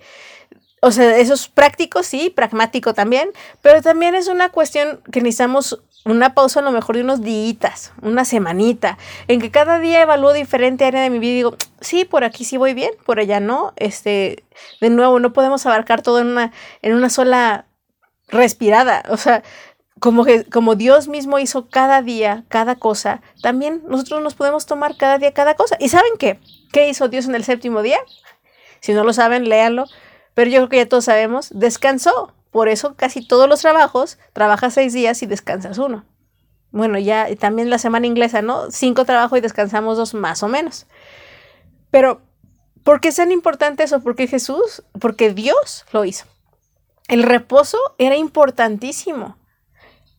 o 0.81 0.91
sea, 0.91 1.17
eso 1.17 1.33
es 1.33 1.47
práctico, 1.47 2.03
sí, 2.03 2.29
pragmático 2.29 2.93
también, 2.93 3.31
pero 3.61 3.81
también 3.81 4.13
es 4.13 4.27
una 4.27 4.49
cuestión 4.49 5.01
que 5.11 5.21
necesitamos 5.21 5.81
una 6.05 6.35
pausa 6.35 6.59
a 6.59 6.63
lo 6.63 6.71
mejor 6.71 6.95
de 6.95 7.01
unos 7.01 7.21
días, 7.21 7.91
una 8.01 8.25
semanita, 8.25 8.97
en 9.27 9.41
que 9.41 9.49
cada 9.49 9.79
día 9.79 10.01
evalúo 10.01 10.33
diferente 10.33 10.85
área 10.85 11.01
de 11.01 11.09
mi 11.09 11.19
vida 11.19 11.31
y 11.31 11.35
digo, 11.35 11.57
sí, 11.81 12.05
por 12.05 12.23
aquí 12.23 12.45
sí 12.45 12.57
voy 12.57 12.73
bien, 12.73 12.91
por 13.05 13.19
allá 13.19 13.39
no, 13.39 13.73
este, 13.75 14.45
de 14.79 14.89
nuevo, 14.89 15.19
no 15.19 15.33
podemos 15.33 15.65
abarcar 15.65 16.01
todo 16.03 16.19
en 16.19 16.27
una, 16.27 16.53
en 16.81 16.93
una 16.93 17.09
sola 17.09 17.65
respirada, 18.27 19.03
o 19.09 19.17
sea, 19.17 19.43
como, 19.99 20.25
que, 20.25 20.45
como 20.45 20.75
Dios 20.75 21.07
mismo 21.07 21.39
hizo 21.39 21.69
cada 21.69 22.03
día, 22.03 22.43
cada 22.49 22.75
cosa, 22.75 23.21
también 23.41 23.81
nosotros 23.87 24.21
nos 24.21 24.35
podemos 24.35 24.67
tomar 24.67 24.95
cada 24.95 25.17
día, 25.17 25.33
cada 25.33 25.55
cosa. 25.55 25.75
¿Y 25.79 25.89
saben 25.89 26.11
qué? 26.19 26.39
¿Qué 26.71 26.87
hizo 26.87 27.07
Dios 27.07 27.25
en 27.25 27.33
el 27.33 27.43
séptimo 27.43 27.81
día? 27.81 27.97
Si 28.79 28.93
no 28.93 29.03
lo 29.03 29.11
saben, 29.11 29.49
léanlo 29.49 29.87
pero 30.37 30.51
yo 30.51 30.59
creo 30.59 30.69
que 30.69 30.77
ya 30.77 30.87
todos 30.87 31.05
sabemos, 31.05 31.49
descansó. 31.51 32.31
Por 32.51 32.67
eso 32.67 32.93
casi 32.93 33.27
todos 33.27 33.49
los 33.49 33.61
trabajos, 33.61 34.19
trabajas 34.33 34.75
seis 34.75 34.93
días 34.93 35.23
y 35.23 35.25
descansas 35.25 35.79
uno. 35.79 36.05
Bueno, 36.69 36.99
ya 36.99 37.27
también 37.37 37.71
la 37.71 37.79
semana 37.79 38.05
inglesa, 38.05 38.43
¿no? 38.43 38.69
Cinco 38.69 39.03
trabajos 39.03 39.39
y 39.39 39.41
descansamos 39.41 39.97
dos 39.97 40.13
más 40.13 40.43
o 40.43 40.47
menos. 40.47 40.85
Pero, 41.89 42.21
¿por 42.83 43.01
qué 43.01 43.07
es 43.07 43.15
tan 43.15 43.31
importante 43.31 43.81
eso? 43.81 43.99
Porque 44.01 44.27
Jesús, 44.27 44.83
porque 45.01 45.33
Dios 45.33 45.85
lo 45.91 46.05
hizo. 46.05 46.25
El 47.07 47.23
reposo 47.23 47.79
era 47.97 48.15
importantísimo. 48.15 49.37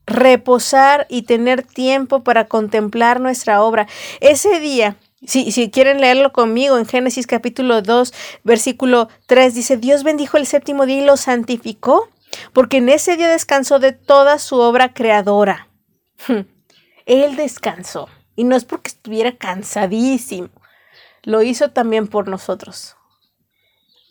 Reposar 0.05 1.07
y 1.09 1.23
tener 1.23 1.63
tiempo 1.63 2.25
para 2.25 2.49
contemplar 2.49 3.21
nuestra 3.21 3.63
obra. 3.63 3.87
Ese 4.19 4.59
día 4.59 4.97
si, 5.27 5.51
si, 5.51 5.71
quieren 5.71 6.01
leerlo 6.01 6.33
conmigo 6.33 6.79
en 6.79 6.87
Génesis 6.87 7.27
capítulo 7.27 7.83
2, 7.83 8.13
versículo 8.45 9.09
3, 9.27 9.55
dice, 9.55 9.77
Dios 9.77 10.05
bendijo 10.05 10.37
el 10.37 10.47
séptimo 10.47 10.87
día 10.87 10.99
y 10.99 11.05
lo 11.05 11.17
santificó, 11.17 12.09
porque 12.53 12.77
en 12.77 12.89
ese 12.89 13.17
día 13.17 13.29
descansó 13.29 13.79
de 13.79 13.93
toda 13.93 14.39
su 14.39 14.57
obra 14.57 14.93
creadora. 14.93 15.69
Él 17.07 17.37
descansó, 17.37 18.09
y 18.37 18.45
no 18.45 18.55
es 18.55 18.65
porque 18.65 18.89
estuviera 18.89 19.37
cansadísimo, 19.37 20.51
lo 21.23 21.43
hizo 21.43 21.71
también 21.71 22.07
por 22.07 22.29
nosotros. 22.29 22.97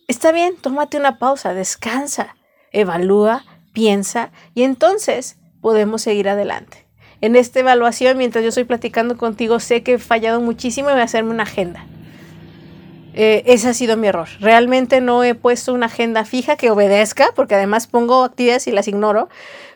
Está 0.07 0.31
bien, 0.31 0.57
tómate 0.57 0.97
una 0.97 1.19
pausa, 1.19 1.53
descansa, 1.53 2.35
evalúa, 2.71 3.45
piensa, 3.71 4.31
y 4.53 4.63
entonces 4.63 5.37
podemos 5.61 6.01
seguir 6.01 6.27
adelante 6.29 6.86
en 7.21 7.35
esta 7.35 7.59
evaluación, 7.59 8.17
mientras 8.17 8.43
yo 8.43 8.49
estoy 8.49 8.65
platicando 8.65 9.17
contigo, 9.17 9.59
sé 9.59 9.83
que 9.83 9.93
he 9.93 9.99
fallado 9.99 10.39
muchísimo 10.41 10.89
y 10.89 10.93
voy 10.93 11.01
a 11.01 11.05
hacerme 11.05 11.31
una 11.31 11.43
agenda. 11.43 11.85
Eh, 13.13 13.43
ese 13.47 13.69
ha 13.69 13.73
sido 13.73 13.97
mi 13.97 14.07
error. 14.07 14.27
Realmente 14.39 15.01
no 15.01 15.23
he 15.23 15.33
puesto 15.33 15.73
una 15.73 15.87
agenda 15.87 16.23
fija 16.23 16.55
que 16.55 16.69
obedezca, 16.69 17.29
porque 17.35 17.55
además 17.55 17.87
pongo 17.87 18.23
actividades 18.23 18.67
y 18.67 18.71
las 18.71 18.87
ignoro, 18.87 19.27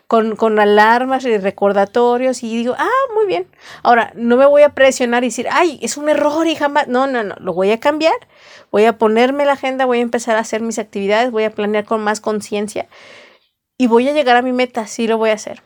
con, 0.06 0.36
con, 0.36 0.60
alarmas 0.60 1.24
y 1.24 1.36
recordatorios 1.38 2.42
y 2.44 2.54
digo, 2.54 2.74
ah, 2.78 2.88
muy 3.14 3.26
bien. 3.26 3.48
Ahora, 3.82 4.12
no 4.14 4.36
me 4.36 4.46
voy 4.46 4.62
a 4.62 4.68
presionar 4.68 5.24
y 5.24 5.28
decir, 5.28 5.48
ay, 5.50 5.80
es 5.82 5.96
un 5.96 6.08
error 6.08 6.46
y 6.46 6.54
jamás. 6.54 6.86
No, 6.86 7.08
no, 7.08 7.24
no, 7.24 7.34
lo 7.40 7.52
voy 7.52 7.72
a 7.72 7.80
cambiar. 7.80 8.14
Voy 8.70 8.84
a 8.84 8.98
ponerme 8.98 9.44
la 9.44 9.54
agenda, 9.54 9.86
voy 9.86 9.98
a 9.98 10.02
empezar 10.02 10.36
a 10.36 10.40
hacer 10.40 10.60
mis 10.60 10.78
actividades, 10.78 11.32
voy 11.32 11.44
a 11.44 11.50
planear 11.50 11.84
con 11.84 12.00
más 12.00 12.20
conciencia 12.20 12.88
y 13.76 13.88
voy 13.88 14.08
a 14.08 14.12
llegar 14.12 14.36
a 14.36 14.42
mi 14.42 14.52
meta, 14.52 14.86
sí 14.86 15.08
lo 15.08 15.18
voy 15.18 15.30
a 15.30 15.34
hacer. 15.34 15.62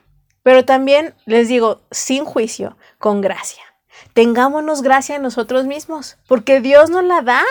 Pero 0.46 0.64
también 0.64 1.12
les 1.24 1.48
digo, 1.48 1.80
sin 1.90 2.24
juicio, 2.24 2.76
con 2.98 3.20
gracia. 3.20 3.64
Tengámonos 4.12 4.80
gracia 4.80 5.16
a 5.16 5.18
nosotros 5.18 5.66
mismos, 5.66 6.18
porque 6.28 6.60
Dios 6.60 6.88
nos 6.88 7.02
la 7.02 7.20
da. 7.22 7.42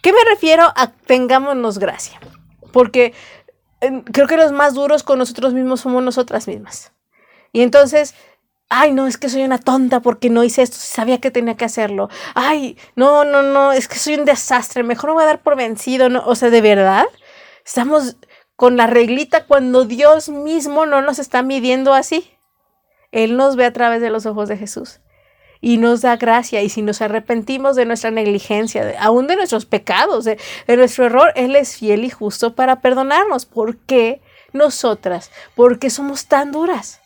¿Qué 0.00 0.10
me 0.14 0.24
refiero 0.30 0.72
a 0.76 0.92
tengámonos 0.92 1.78
gracia? 1.78 2.18
Porque 2.72 3.12
em, 3.82 4.00
creo 4.00 4.26
que 4.26 4.38
los 4.38 4.50
más 4.50 4.72
duros 4.72 5.02
con 5.02 5.18
nosotros 5.18 5.52
mismos 5.52 5.82
somos 5.82 6.02
nosotras 6.02 6.48
mismas. 6.48 6.90
Y 7.52 7.60
entonces, 7.60 8.14
ay, 8.70 8.92
no, 8.92 9.06
es 9.06 9.18
que 9.18 9.28
soy 9.28 9.42
una 9.42 9.58
tonta 9.58 10.00
porque 10.00 10.30
no 10.30 10.42
hice 10.42 10.62
esto, 10.62 10.78
sabía 10.78 11.20
que 11.20 11.30
tenía 11.30 11.58
que 11.58 11.66
hacerlo. 11.66 12.08
Ay, 12.34 12.78
no, 12.96 13.26
no, 13.26 13.42
no, 13.42 13.72
es 13.72 13.88
que 13.88 13.98
soy 13.98 14.14
un 14.14 14.24
desastre, 14.24 14.84
mejor 14.84 15.10
me 15.10 15.14
voy 15.16 15.24
a 15.24 15.26
dar 15.26 15.42
por 15.42 15.54
vencido. 15.54 16.08
No, 16.08 16.24
o 16.24 16.34
sea, 16.34 16.48
de 16.48 16.62
verdad, 16.62 17.04
estamos 17.62 18.16
con 18.60 18.76
la 18.76 18.86
reglita 18.86 19.46
cuando 19.46 19.86
Dios 19.86 20.28
mismo 20.28 20.84
no 20.84 21.00
nos 21.00 21.18
está 21.18 21.42
midiendo 21.42 21.94
así. 21.94 22.30
Él 23.10 23.38
nos 23.38 23.56
ve 23.56 23.64
a 23.64 23.72
través 23.72 24.02
de 24.02 24.10
los 24.10 24.26
ojos 24.26 24.50
de 24.50 24.58
Jesús 24.58 25.00
y 25.62 25.78
nos 25.78 26.02
da 26.02 26.18
gracia. 26.18 26.60
Y 26.60 26.68
si 26.68 26.82
nos 26.82 27.00
arrepentimos 27.00 27.74
de 27.74 27.86
nuestra 27.86 28.10
negligencia, 28.10 28.96
aún 29.00 29.28
de 29.28 29.36
nuestros 29.36 29.64
pecados, 29.64 30.26
de, 30.26 30.36
nuestro 30.76 31.06
error, 31.06 31.32
Él 31.36 31.56
es 31.56 31.74
fiel 31.74 32.04
y 32.04 32.10
justo 32.10 32.54
para 32.54 32.82
perdonarnos. 32.82 33.46
¿Por 33.46 33.78
qué 33.78 34.20
nosotras? 34.52 35.30
Porque 35.54 35.88
somos 35.88 36.26
tan 36.26 36.52
duras. 36.52 37.00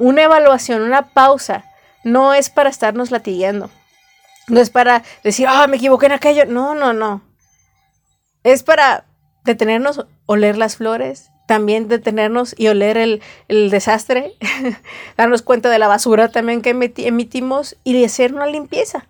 Una 0.00 0.24
evaluación, 0.24 0.82
una 0.82 1.10
pausa, 1.10 1.64
no 2.02 2.34
es 2.34 2.50
para 2.50 2.70
estarnos 2.70 3.12
latigueando. 3.12 3.70
No 4.48 4.58
es 4.58 4.70
para 4.70 5.04
decir, 5.22 5.46
ah, 5.48 5.68
me 5.68 5.76
equivoqué 5.76 6.06
en 6.06 6.12
aquello. 6.12 6.44
No, 6.44 6.74
no, 6.74 6.92
no. 6.92 7.22
Es 8.42 8.64
para 8.64 9.04
detenernos, 9.44 10.06
oler 10.26 10.56
las 10.56 10.76
flores, 10.76 11.30
también 11.46 11.88
detenernos 11.88 12.54
y 12.56 12.68
oler 12.68 12.96
el, 12.96 13.20
desastre, 13.70 14.32
darnos 15.16 15.42
cuenta 15.42 15.68
de 15.70 15.78
la 15.78 15.88
basura 15.88 16.28
también 16.28 16.62
que 16.62 16.70
emitimos 16.70 17.76
y 17.84 17.92
de 17.92 18.06
hacer 18.06 18.34
una 18.34 18.46
limpieza. 18.46 19.06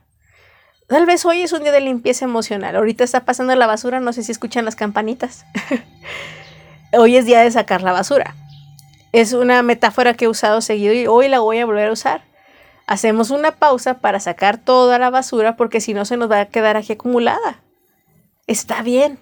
Tal 0.86 1.06
vez 1.06 1.24
hoy 1.24 1.42
es 1.42 1.52
un 1.52 1.62
día 1.62 1.72
de 1.72 1.80
limpieza 1.80 2.26
emocional. 2.26 2.76
Ahorita 2.76 3.04
está 3.04 3.24
pasando 3.24 3.54
la 3.54 3.66
basura, 3.66 4.00
no 4.00 4.12
sé 4.12 4.22
si 4.22 4.32
escuchan 4.32 4.64
las 4.66 4.76
campanitas. 4.76 5.46
hoy 6.92 7.16
es 7.16 7.24
día 7.24 7.40
de 7.40 7.50
sacar 7.50 7.82
la 7.82 7.92
basura. 7.92 8.34
Es 9.12 9.32
una 9.32 9.62
metáfora 9.62 10.14
que 10.14 10.26
he 10.26 10.28
usado 10.28 10.60
seguido 10.60 10.92
y 10.92 11.06
hoy 11.06 11.28
la 11.28 11.38
voy 11.38 11.58
a 11.58 11.66
volver 11.66 11.88
a 11.88 11.92
usar. 11.92 12.22
Hacemos 12.86 13.30
una 13.30 13.52
pausa 13.52 14.00
para 14.00 14.20
sacar 14.20 14.58
toda 14.58 14.98
la 14.98 15.08
basura 15.08 15.56
porque 15.56 15.80
si 15.80 15.94
no 15.94 16.04
se 16.04 16.18
nos 16.18 16.30
va 16.30 16.40
a 16.40 16.46
quedar 16.46 16.76
aquí 16.76 16.92
acumulada. 16.92 17.62
Está 18.46 18.82
bien, 18.82 19.18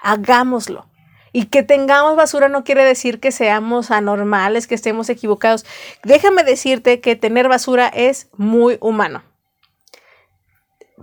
hagámoslo. 0.00 0.88
Y 1.32 1.46
que 1.46 1.62
tengamos 1.62 2.16
basura 2.16 2.48
no 2.48 2.64
quiere 2.64 2.84
decir 2.84 3.20
que 3.20 3.30
seamos 3.30 3.90
anormales, 3.90 4.66
que 4.66 4.74
estemos 4.74 5.10
equivocados. 5.10 5.66
Déjame 6.02 6.44
decirte 6.44 7.00
que 7.00 7.14
tener 7.14 7.48
basura 7.48 7.88
es 7.88 8.30
muy 8.36 8.78
humano. 8.80 9.22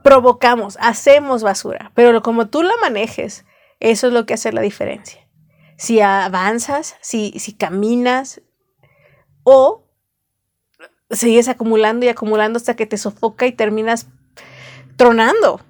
Provocamos, 0.03 0.77
hacemos 0.81 1.43
basura, 1.43 1.91
pero 1.93 2.23
como 2.23 2.47
tú 2.47 2.63
la 2.63 2.73
manejes, 2.81 3.45
eso 3.79 4.07
es 4.07 4.13
lo 4.13 4.25
que 4.25 4.33
hace 4.33 4.51
la 4.51 4.61
diferencia. 4.61 5.27
Si 5.77 6.01
avanzas, 6.01 6.95
si, 7.01 7.33
si 7.37 7.53
caminas 7.53 8.41
o 9.43 9.83
sigues 11.11 11.47
acumulando 11.47 12.05
y 12.05 12.09
acumulando 12.09 12.57
hasta 12.57 12.75
que 12.75 12.85
te 12.85 12.97
sofoca 12.97 13.45
y 13.45 13.51
terminas 13.51 14.07
tronando. 14.95 15.61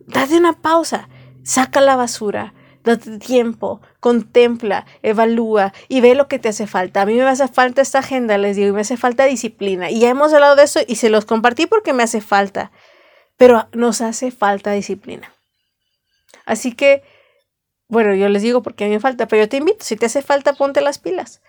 Date 0.00 0.36
una 0.36 0.60
pausa 0.60 1.08
saca 1.48 1.80
la 1.80 1.96
basura, 1.96 2.52
date 2.84 3.18
tiempo, 3.18 3.80
contempla, 4.00 4.84
evalúa 5.02 5.72
y 5.88 6.02
ve 6.02 6.14
lo 6.14 6.28
que 6.28 6.38
te 6.38 6.50
hace 6.50 6.66
falta. 6.66 7.00
A 7.00 7.06
mí 7.06 7.14
me 7.14 7.22
hace 7.22 7.48
falta 7.48 7.80
esta 7.80 8.00
agenda, 8.00 8.36
les 8.36 8.56
digo, 8.56 8.68
y 8.68 8.72
me 8.72 8.82
hace 8.82 8.98
falta 8.98 9.24
disciplina. 9.24 9.90
Y 9.90 10.00
ya 10.00 10.10
hemos 10.10 10.34
hablado 10.34 10.56
de 10.56 10.64
eso 10.64 10.80
y 10.86 10.96
se 10.96 11.08
los 11.08 11.24
compartí 11.24 11.64
porque 11.64 11.94
me 11.94 12.02
hace 12.02 12.20
falta, 12.20 12.70
pero 13.38 13.66
nos 13.72 14.02
hace 14.02 14.30
falta 14.30 14.72
disciplina. 14.72 15.34
Así 16.44 16.74
que, 16.74 17.02
bueno, 17.88 18.14
yo 18.14 18.28
les 18.28 18.42
digo 18.42 18.62
porque 18.62 18.84
a 18.84 18.88
mí 18.88 18.92
me 18.92 19.00
falta, 19.00 19.26
pero 19.26 19.44
yo 19.44 19.48
te 19.48 19.56
invito, 19.56 19.86
si 19.86 19.96
te 19.96 20.04
hace 20.04 20.20
falta, 20.20 20.52
ponte 20.52 20.82
las 20.82 20.98
pilas. 20.98 21.40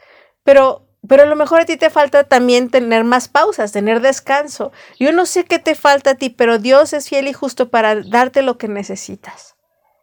Pero 0.43 0.85
pero 1.07 1.23
a 1.23 1.25
lo 1.25 1.37
mejor 1.37 1.61
a 1.61 1.65
ti 1.65 1.77
te 1.77 1.89
falta 1.89 2.25
también 2.25 2.69
tener 2.69 3.05
más 3.05 3.29
pausas, 3.29 3.71
tener 3.71 4.01
descanso. 4.01 4.73
Yo 4.99 5.13
no 5.13 5.25
sé 5.25 5.45
qué 5.45 5.57
te 5.57 5.73
falta 5.73 6.11
a 6.11 6.15
ti, 6.15 6.29
pero 6.29 6.57
Dios 6.57 6.91
es 6.91 7.07
fiel 7.07 7.27
y 7.27 7.33
justo 7.33 7.69
para 7.69 7.95
darte 8.01 8.41
lo 8.41 8.57
que 8.57 8.67
necesitas. 8.67 9.55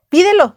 Pídelo, 0.09 0.57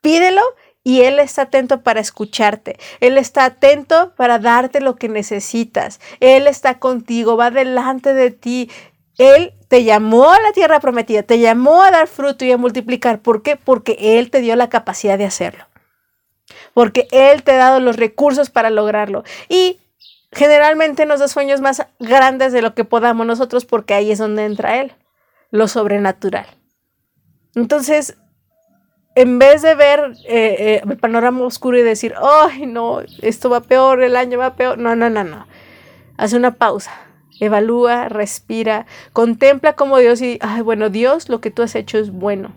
pídelo 0.00 0.42
y 0.82 1.02
Él 1.02 1.18
está 1.18 1.42
atento 1.42 1.82
para 1.82 2.00
escucharte. 2.00 2.78
Él 3.00 3.18
está 3.18 3.44
atento 3.44 4.14
para 4.16 4.38
darte 4.38 4.80
lo 4.80 4.96
que 4.96 5.08
necesitas. 5.08 6.00
Él 6.20 6.46
está 6.46 6.78
contigo, 6.78 7.36
va 7.36 7.50
delante 7.50 8.14
de 8.14 8.30
ti. 8.30 8.70
Él 9.18 9.52
te 9.68 9.84
llamó 9.84 10.32
a 10.32 10.40
la 10.40 10.52
tierra 10.52 10.80
prometida, 10.80 11.22
te 11.22 11.38
llamó 11.38 11.82
a 11.82 11.90
dar 11.90 12.08
fruto 12.08 12.44
y 12.44 12.52
a 12.52 12.56
multiplicar. 12.56 13.20
¿Por 13.20 13.42
qué? 13.42 13.56
Porque 13.56 13.96
Él 14.18 14.30
te 14.30 14.40
dio 14.40 14.56
la 14.56 14.70
capacidad 14.70 15.18
de 15.18 15.26
hacerlo. 15.26 15.66
Porque 16.72 17.06
Él 17.10 17.42
te 17.42 17.52
ha 17.52 17.58
dado 17.58 17.80
los 17.80 17.96
recursos 17.96 18.48
para 18.48 18.70
lograrlo. 18.70 19.22
Y 19.48 19.78
generalmente 20.32 21.04
nos 21.04 21.20
da 21.20 21.28
sueños 21.28 21.60
más 21.60 21.86
grandes 21.98 22.52
de 22.52 22.62
lo 22.62 22.74
que 22.74 22.84
podamos 22.84 23.26
nosotros 23.26 23.66
porque 23.66 23.94
ahí 23.94 24.10
es 24.10 24.18
donde 24.18 24.44
entra 24.44 24.80
Él, 24.80 24.92
lo 25.50 25.68
sobrenatural. 25.68 26.46
Entonces, 27.54 28.16
en 29.20 29.38
vez 29.38 29.60
de 29.60 29.74
ver 29.74 30.16
eh, 30.24 30.56
eh, 30.58 30.82
el 30.88 30.96
panorama 30.96 31.44
oscuro 31.44 31.78
y 31.78 31.82
decir, 31.82 32.14
ay, 32.22 32.64
no, 32.64 33.02
esto 33.20 33.50
va 33.50 33.60
peor, 33.60 34.02
el 34.02 34.16
año 34.16 34.38
va 34.38 34.56
peor, 34.56 34.78
no, 34.78 34.96
no, 34.96 35.10
no, 35.10 35.24
no. 35.24 35.46
Hace 36.16 36.36
una 36.36 36.54
pausa, 36.54 36.90
evalúa, 37.38 38.08
respira, 38.08 38.86
contempla 39.12 39.74
como 39.74 39.98
Dios 39.98 40.22
y, 40.22 40.38
ay, 40.40 40.62
bueno, 40.62 40.88
Dios, 40.88 41.28
lo 41.28 41.42
que 41.42 41.50
tú 41.50 41.60
has 41.60 41.74
hecho 41.74 41.98
es 41.98 42.10
bueno. 42.10 42.54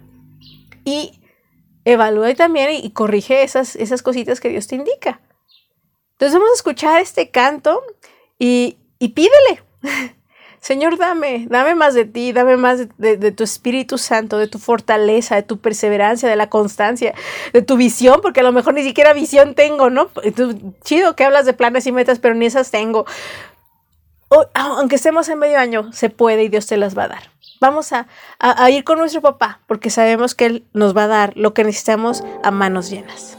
Y 0.86 1.20
evalúa 1.84 2.34
también 2.34 2.70
y, 2.72 2.90
corrige 2.92 3.44
esas, 3.44 3.76
esas 3.76 4.02
cositas 4.02 4.40
que 4.40 4.48
Dios 4.48 4.68
te 4.68 4.76
indica. 4.76 5.20
Entonces 6.14 6.34
vamos 6.34 6.52
a 6.52 6.56
escuchar 6.56 7.02
este 7.02 7.30
canto 7.30 7.84
y, 8.40 8.78
y 9.00 9.10
pídele. 9.10 9.64
Señor, 10.64 10.98
dame, 10.98 11.46
dame 11.50 11.76
más 11.76 11.94
de 11.94 12.06
ti, 12.06 12.32
dame 12.32 12.56
más 12.56 12.88
de, 12.98 13.32
tu 13.34 13.44
Espíritu 13.44 13.98
Santo, 13.98 14.38
de 14.38 14.48
tu 14.48 14.60
fortaleza, 14.60 15.36
de 15.36 15.44
tu 15.44 15.58
perseverancia, 15.58 16.30
de 16.30 16.38
la 16.38 16.48
constancia, 16.48 17.14
de 17.52 17.62
tu 17.62 17.76
visión, 17.76 18.22
porque 18.22 18.40
a 18.40 18.44
lo 18.44 18.54
mejor 18.54 18.74
ni 18.74 18.82
siquiera 18.82 19.12
visión 19.12 19.56
tengo, 19.56 19.90
¿no? 19.90 20.10
chido 20.86 21.18
que 21.18 21.26
hablas 21.26 21.46
de 21.46 21.52
planes 21.52 21.86
y 21.86 21.92
metas, 21.92 22.20
pero 22.20 22.34
ni 22.34 22.46
esas 22.46 22.72
tengo. 22.72 23.06
aunque 24.54 24.96
estemos 24.96 25.28
en 25.28 25.40
medio 25.40 25.60
año, 25.60 25.92
se 25.92 26.10
puede 26.10 26.44
y 26.44 26.48
Dios 26.48 26.66
te 26.66 26.78
las 26.78 26.98
va 26.98 27.04
a 27.04 27.10
dar. 27.10 27.30
Vamos 27.60 27.92
a 27.92 28.70
ir 28.70 28.86
con 28.86 29.00
nuestro 29.00 29.20
papá, 29.20 29.60
porque 29.68 29.90
sabemos 29.90 30.34
que 30.34 30.46
Él 30.46 30.64
nos 30.72 30.96
va 30.96 31.04
a 31.04 31.08
dar 31.08 31.34
lo 31.36 31.54
que 31.54 31.66
necesitamos 31.66 32.24
a 32.42 32.52
manos 32.52 32.90
llenas. 32.90 33.38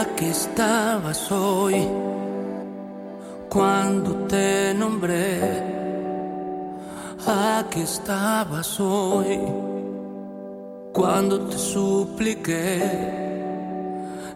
Aquí 0.00 0.26
estabas 0.26 1.30
hoy 1.30 1.86
cuando 3.48 4.26
te 4.26 4.74
nombré. 4.74 5.40
Aquí 7.24 7.82
estabas 7.82 8.80
hoy 8.80 9.38
cuando 10.92 11.42
te 11.42 11.58
supliqué 11.58 12.80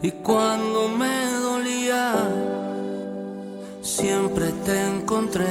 y 0.01 0.11
cuando 0.29 0.89
me 0.91 1.33
dolía. 1.49 2.15
Siempre 3.83 4.53
te 4.65 4.77
encontré 4.87 5.47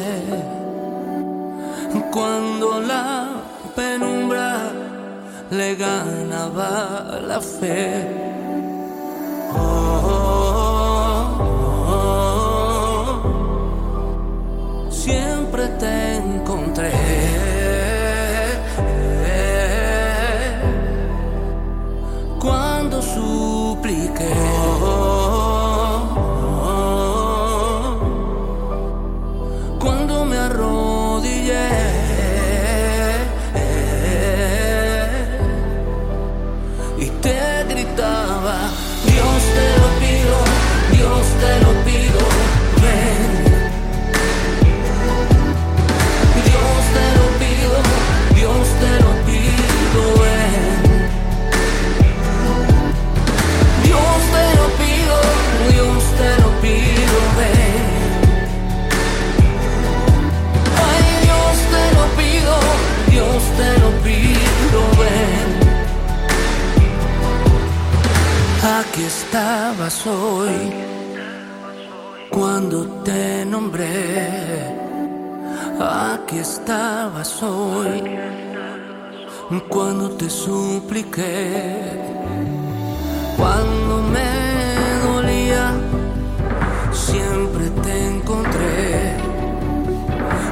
cuando 2.11 2.79
la 2.79 3.29
penumbra 3.75 4.71
le 5.51 5.75
ganaba 5.75 7.19
la 7.27 7.41
fe 7.41 8.36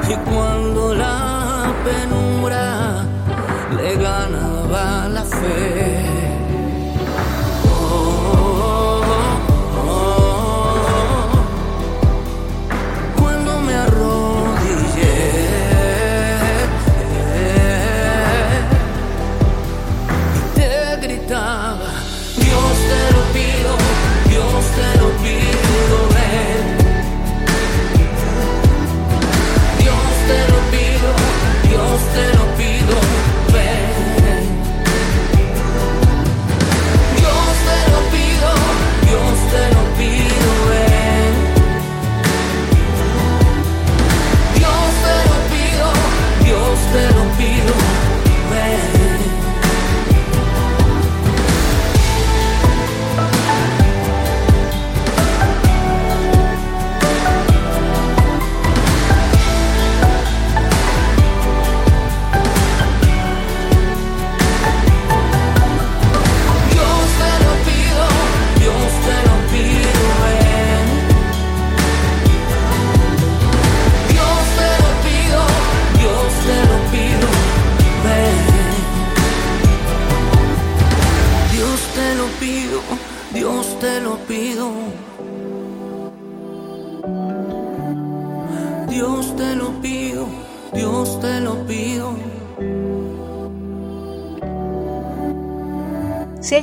Y 0.08 0.14
cuando 0.14 0.94
la 0.94 1.74
penumbra 1.84 3.04
le 3.76 3.96
ganaba 3.96 5.08
la 5.08 5.24
fe. 5.24 5.95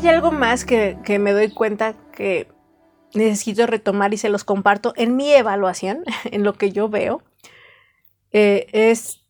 Hay 0.03 0.15
algo 0.15 0.31
más 0.31 0.65
que, 0.65 0.97
que 1.05 1.17
me 1.17 1.31
doy 1.31 1.49
cuenta 1.49 1.95
que 2.11 2.47
necesito 3.13 3.67
retomar 3.67 4.13
y 4.13 4.17
se 4.17 4.29
los 4.29 4.43
comparto 4.43 4.93
en 4.97 5.15
mi 5.15 5.31
evaluación, 5.31 6.03
en 6.25 6.43
lo 6.43 6.53
que 6.53 6.71
yo 6.71 6.89
veo, 6.89 7.21
eh, 8.31 8.67
es 8.71 9.21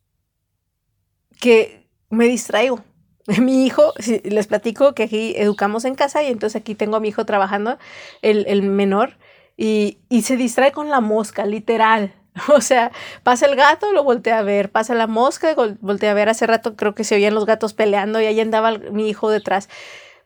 que 1.40 1.86
me 2.10 2.26
distraigo. 2.26 2.82
Mi 3.40 3.64
hijo, 3.64 3.94
les 4.24 4.46
platico 4.46 4.94
que 4.94 5.04
aquí 5.04 5.34
educamos 5.36 5.84
en 5.84 5.94
casa 5.94 6.22
y 6.22 6.26
entonces 6.26 6.60
aquí 6.60 6.74
tengo 6.74 6.96
a 6.96 7.00
mi 7.00 7.08
hijo 7.08 7.24
trabajando, 7.24 7.78
el, 8.20 8.44
el 8.48 8.62
menor, 8.62 9.16
y, 9.56 9.98
y 10.10 10.22
se 10.22 10.36
distrae 10.36 10.72
con 10.72 10.90
la 10.90 11.00
mosca, 11.00 11.46
literal. 11.46 12.12
O 12.52 12.60
sea, 12.60 12.90
pasa 13.22 13.46
el 13.46 13.54
gato, 13.54 13.92
lo 13.92 14.02
voltea 14.02 14.40
a 14.40 14.42
ver, 14.42 14.70
pasa 14.70 14.92
la 14.94 15.06
mosca, 15.06 15.54
voltea 15.80 16.10
a 16.10 16.14
ver. 16.14 16.28
Hace 16.28 16.46
rato 16.48 16.74
creo 16.74 16.94
que 16.94 17.04
se 17.04 17.14
oían 17.14 17.32
los 17.32 17.46
gatos 17.46 17.74
peleando 17.74 18.20
y 18.20 18.26
ahí 18.26 18.40
andaba 18.40 18.76
mi 18.90 19.08
hijo 19.08 19.30
detrás. 19.30 19.68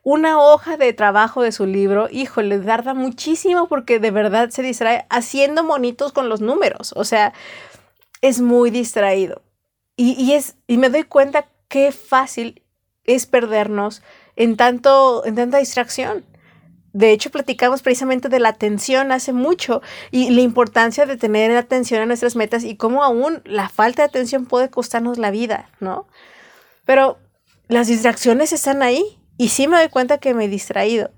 Una 0.03 0.39
hoja 0.39 0.77
de 0.77 0.93
trabajo 0.93 1.41
de 1.41 1.51
su 1.51 1.65
libro, 1.65 2.07
híjole, 2.09 2.59
tarda 2.59 2.93
muchísimo 2.93 3.67
porque 3.67 3.99
de 3.99 4.11
verdad 4.11 4.49
se 4.49 4.61
distrae 4.61 5.05
haciendo 5.09 5.63
monitos 5.63 6.13
con 6.13 6.29
los 6.29 6.41
números. 6.41 6.93
O 6.95 7.03
sea, 7.03 7.33
es 8.21 8.41
muy 8.41 8.71
distraído. 8.71 9.41
Y, 9.95 10.31
es, 10.31 10.55
y 10.65 10.77
me 10.77 10.89
doy 10.89 11.03
cuenta 11.03 11.49
qué 11.67 11.91
fácil 11.91 12.63
es 13.03 13.25
perdernos 13.25 14.01
en, 14.37 14.55
tanto, 14.55 15.25
en 15.25 15.35
tanta 15.35 15.57
distracción. 15.57 16.23
De 16.93 17.11
hecho, 17.11 17.29
platicamos 17.31 17.81
precisamente 17.81 18.29
de 18.29 18.39
la 18.39 18.49
atención 18.49 19.11
hace 19.11 19.33
mucho 19.33 19.81
y 20.09 20.29
la 20.29 20.39
importancia 20.39 21.05
de 21.05 21.17
tener 21.17 21.55
atención 21.55 22.01
a 22.01 22.05
nuestras 22.05 22.37
metas 22.37 22.63
y 22.63 22.77
cómo 22.77 23.03
aún 23.03 23.41
la 23.43 23.67
falta 23.67 24.03
de 24.03 24.07
atención 24.07 24.45
puede 24.45 24.69
costarnos 24.69 25.17
la 25.17 25.31
vida, 25.31 25.69
¿no? 25.81 26.07
Pero 26.85 27.19
las 27.67 27.87
distracciones 27.87 28.53
están 28.53 28.81
ahí 28.81 29.18
y 29.39 29.47
sí 29.47 29.69
me 29.69 29.77
doy 29.77 29.87
cuenta 29.87 30.17
que 30.17 30.33
me 30.33 30.45
he 30.45 30.47
distraído. 30.49 31.11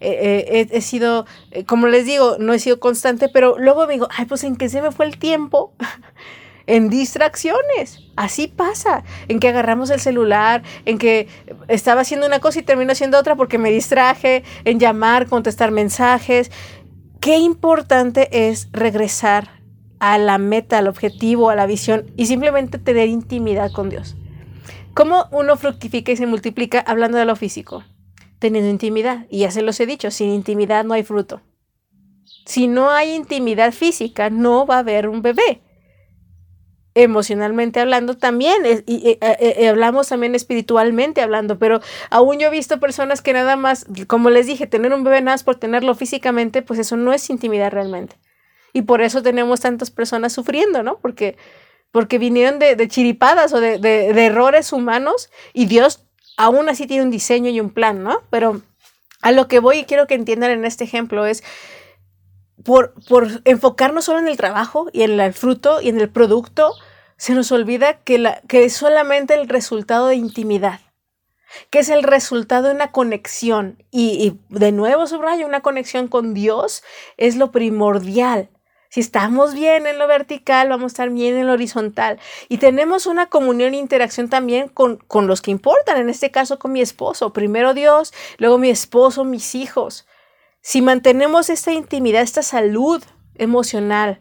he, 0.00 0.80
sido, 0.80 1.26
eh, 1.50 1.64
como 1.64 1.88
les 1.88 2.06
digo, 2.06 2.36
no 2.38 2.54
he 2.54 2.60
sido 2.60 2.78
constante, 2.78 3.28
pero 3.28 3.58
luego 3.58 3.86
me 3.88 3.94
digo, 3.94 4.08
ay, 4.16 4.24
pues 4.24 4.44
en 4.44 4.54
qué 4.54 4.68
se 4.68 4.80
me 4.80 4.92
fue 4.92 5.04
el 5.04 5.18
tiempo 5.18 5.74
en 6.68 6.88
distracciones. 6.88 8.04
Así 8.14 8.46
pasa, 8.46 9.02
en 9.26 9.40
que 9.40 9.48
agarramos 9.48 9.90
el 9.90 9.98
celular, 9.98 10.62
en 10.84 10.98
que 10.98 11.26
estaba 11.66 12.02
haciendo 12.02 12.24
una 12.24 12.38
cosa 12.38 12.60
y 12.60 12.62
termino 12.62 12.92
haciendo 12.92 13.18
otra 13.18 13.34
porque 13.34 13.58
me 13.58 13.72
distraje, 13.72 14.44
en 14.64 14.78
llamar, 14.78 15.26
contestar 15.26 15.72
mensajes. 15.72 16.52
Qué 17.18 17.38
importante 17.38 18.28
es 18.48 18.68
regresar 18.70 19.60
a 19.98 20.18
la 20.18 20.38
meta, 20.38 20.78
al 20.78 20.86
objetivo, 20.86 21.50
a 21.50 21.56
la 21.56 21.66
visión 21.66 22.12
y 22.16 22.26
simplemente 22.26 22.78
tener 22.78 23.08
intimidad 23.08 23.72
con 23.72 23.90
Dios. 23.90 24.14
¿Cómo 24.96 25.28
uno 25.30 25.58
fructifica 25.58 26.10
y 26.10 26.16
se 26.16 26.24
multiplica 26.24 26.80
hablando 26.80 27.18
de 27.18 27.26
lo 27.26 27.36
físico? 27.36 27.84
Teniendo 28.38 28.70
intimidad. 28.70 29.26
Y 29.28 29.40
ya 29.40 29.50
se 29.50 29.60
los 29.60 29.78
he 29.78 29.84
dicho, 29.84 30.10
sin 30.10 30.30
intimidad 30.30 30.86
no 30.86 30.94
hay 30.94 31.02
fruto. 31.02 31.42
Si 32.46 32.66
no 32.66 32.90
hay 32.90 33.12
intimidad 33.12 33.72
física, 33.72 34.30
no 34.30 34.64
va 34.64 34.76
a 34.76 34.78
haber 34.78 35.06
un 35.08 35.20
bebé 35.20 35.60
emocionalmente 36.94 37.78
hablando 37.78 38.16
también, 38.16 38.56
y, 38.86 39.10
eh, 39.10 39.18
eh, 39.20 39.68
hablamos 39.68 40.08
también 40.08 40.34
espiritualmente 40.34 41.20
hablando, 41.20 41.58
pero 41.58 41.82
aún 42.08 42.38
yo 42.38 42.46
he 42.46 42.50
visto 42.50 42.80
personas 42.80 43.20
que 43.20 43.34
nada 43.34 43.54
más, 43.54 43.84
como 44.06 44.30
les 44.30 44.46
dije, 44.46 44.66
tener 44.66 44.94
un 44.94 45.04
bebé 45.04 45.20
nada 45.20 45.34
más 45.34 45.44
por 45.44 45.56
tenerlo 45.56 45.94
físicamente, 45.94 46.62
pues 46.62 46.80
eso 46.80 46.96
no 46.96 47.12
es 47.12 47.28
intimidad 47.28 47.70
realmente. 47.70 48.16
Y 48.72 48.82
por 48.82 49.02
eso 49.02 49.22
tenemos 49.22 49.60
tantas 49.60 49.90
personas 49.90 50.32
sufriendo, 50.32 50.82
¿no? 50.82 50.98
Porque, 50.98 51.36
porque 51.96 52.18
vinieron 52.18 52.58
de, 52.58 52.88
chiripadas 52.88 53.54
o 53.54 53.58
de, 53.58 54.10
errores 54.26 54.74
humanos 54.74 55.30
y 55.54 55.64
Dios 55.64 56.04
aún 56.36 56.68
así 56.68 56.86
tiene 56.86 57.04
un 57.04 57.10
diseño 57.10 57.48
y 57.48 57.58
un 57.58 57.70
plan, 57.70 58.02
¿no? 58.02 58.20
Pero 58.28 58.60
a 59.22 59.32
lo 59.32 59.48
que 59.48 59.60
voy 59.60 59.78
y 59.78 59.84
quiero 59.86 60.06
que 60.06 60.12
entiendan 60.12 60.50
en 60.50 60.66
este 60.66 60.84
ejemplo 60.84 61.24
es 61.24 61.42
por, 62.62 62.92
enfocarnos 63.46 64.04
solo 64.04 64.18
en 64.18 64.28
el 64.28 64.36
trabajo 64.36 64.88
y 64.92 65.04
en 65.04 65.18
el 65.18 65.32
fruto 65.32 65.80
y 65.80 65.88
en 65.88 65.98
el 65.98 66.10
producto, 66.10 66.74
se 67.16 67.32
nos 67.32 67.50
olvida 67.50 68.00
que 68.00 68.36
es 68.50 68.74
solamente 68.74 69.32
el 69.32 69.48
resultado 69.48 70.08
de 70.08 70.16
intimidad, 70.16 70.80
que 71.70 71.78
es 71.78 71.88
el 71.88 72.02
resultado 72.02 72.68
de 72.68 72.74
una 72.74 72.92
conexión. 72.92 73.82
Y, 73.90 74.38
de 74.50 74.70
nuevo 74.70 75.06
subrayo, 75.06 75.46
una 75.46 75.62
conexión 75.62 76.08
con 76.08 76.34
Dios 76.34 76.82
es 77.16 77.36
lo 77.36 77.52
primordial. 77.52 78.50
Si 78.90 79.00
estamos 79.00 79.54
bien 79.54 79.86
en 79.86 79.98
lo 79.98 80.06
vertical, 80.06 80.68
vamos 80.68 80.84
a 80.84 80.94
estar 80.94 81.10
bien 81.10 81.36
en 81.36 81.46
lo 81.46 81.54
horizontal. 81.54 82.18
Y 82.48 82.58
tenemos 82.58 83.06
una 83.06 83.26
comunión 83.26 83.74
e 83.74 83.78
interacción 83.78 84.28
también 84.28 84.68
con, 84.68 84.96
con 84.96 85.26
los 85.26 85.42
que 85.42 85.50
importan, 85.50 85.98
en 85.98 86.08
este 86.08 86.30
caso 86.30 86.58
con 86.58 86.72
mi 86.72 86.80
esposo. 86.80 87.32
Primero 87.32 87.74
Dios, 87.74 88.12
luego 88.38 88.58
mi 88.58 88.70
esposo, 88.70 89.24
mis 89.24 89.54
hijos. 89.54 90.06
Si 90.60 90.82
mantenemos 90.82 91.50
esta 91.50 91.72
intimidad, 91.72 92.22
esta 92.22 92.42
salud 92.42 93.02
emocional, 93.34 94.20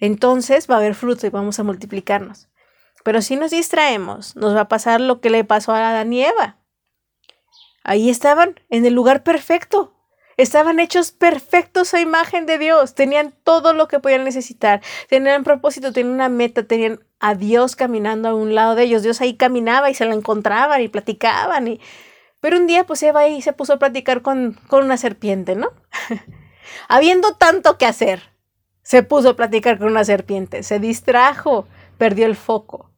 entonces 0.00 0.68
va 0.70 0.74
a 0.74 0.78
haber 0.78 0.94
fruto 0.94 1.26
y 1.26 1.30
vamos 1.30 1.58
a 1.58 1.64
multiplicarnos. 1.64 2.48
Pero 3.04 3.22
si 3.22 3.36
nos 3.36 3.50
distraemos, 3.50 4.36
nos 4.36 4.54
va 4.54 4.62
a 4.62 4.68
pasar 4.68 5.00
lo 5.00 5.20
que 5.20 5.30
le 5.30 5.44
pasó 5.44 5.72
a 5.72 5.90
Adán 5.90 6.12
y 6.12 6.24
Eva. 6.24 6.58
Ahí 7.84 8.10
estaban, 8.10 8.60
en 8.68 8.84
el 8.84 8.92
lugar 8.92 9.22
perfecto. 9.22 9.97
Estaban 10.38 10.78
hechos 10.78 11.10
perfectos 11.10 11.92
a 11.94 12.00
imagen 12.00 12.46
de 12.46 12.58
Dios. 12.58 12.94
Tenían 12.94 13.34
todo 13.42 13.72
lo 13.72 13.88
que 13.88 13.98
podían 13.98 14.22
necesitar. 14.22 14.80
Tenían 15.08 15.42
propósito, 15.42 15.92
tenían 15.92 16.14
una 16.14 16.28
meta, 16.28 16.62
tenían 16.62 17.00
a 17.18 17.34
Dios 17.34 17.74
caminando 17.74 18.28
a 18.28 18.34
un 18.34 18.54
lado 18.54 18.76
de 18.76 18.84
ellos. 18.84 19.02
Dios 19.02 19.20
ahí 19.20 19.34
caminaba 19.34 19.90
y 19.90 19.94
se 19.94 20.06
la 20.06 20.14
encontraban 20.14 20.80
y 20.80 20.88
platicaban. 20.88 21.66
Y... 21.66 21.80
Pero 22.38 22.56
un 22.56 22.68
día, 22.68 22.86
pues 22.86 23.02
Eva 23.02 23.20
ahí 23.20 23.42
se 23.42 23.52
puso 23.52 23.72
a 23.72 23.78
platicar 23.80 24.22
con, 24.22 24.52
con 24.68 24.84
una 24.84 24.96
serpiente, 24.96 25.56
¿no? 25.56 25.72
Habiendo 26.88 27.34
tanto 27.34 27.76
que 27.76 27.86
hacer, 27.86 28.32
se 28.82 29.02
puso 29.02 29.30
a 29.30 29.36
platicar 29.36 29.78
con 29.78 29.88
una 29.88 30.04
serpiente, 30.04 30.62
se 30.62 30.78
distrajo, 30.78 31.66
perdió 31.98 32.26
el 32.26 32.36
foco. 32.36 32.92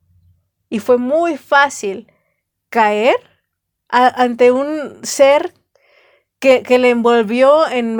Y 0.68 0.78
fue 0.80 0.98
muy 0.98 1.38
fácil 1.38 2.12
caer 2.68 3.16
ante 3.88 4.52
un 4.52 5.00
ser 5.02 5.54
que, 6.40 6.78
le 6.78 6.90
envolvió 6.90 7.68
en, 7.68 7.96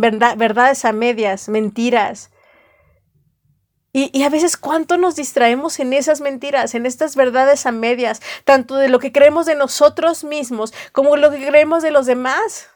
verdades 0.00 0.84
a 0.84 0.92
medias, 0.92 1.48
mentiras. 1.48 2.30
Y, 3.92 4.10
y, 4.12 4.24
a 4.24 4.28
veces 4.28 4.56
cuánto 4.56 4.96
nos 4.96 5.14
distraemos 5.14 5.78
en 5.78 5.92
esas 5.92 6.20
mentiras, 6.20 6.74
en 6.74 6.84
estas 6.84 7.14
verdades 7.14 7.64
a 7.64 7.70
medias, 7.70 8.20
tanto 8.44 8.76
de 8.76 8.88
lo 8.88 8.98
que 8.98 9.12
creemos 9.12 9.46
de 9.46 9.54
nosotros 9.54 10.24
mismos 10.24 10.74
como 10.90 11.16
lo 11.16 11.30
que 11.30 11.46
creemos 11.46 11.84
de 11.84 11.92
los 11.92 12.04
demás. 12.04 12.68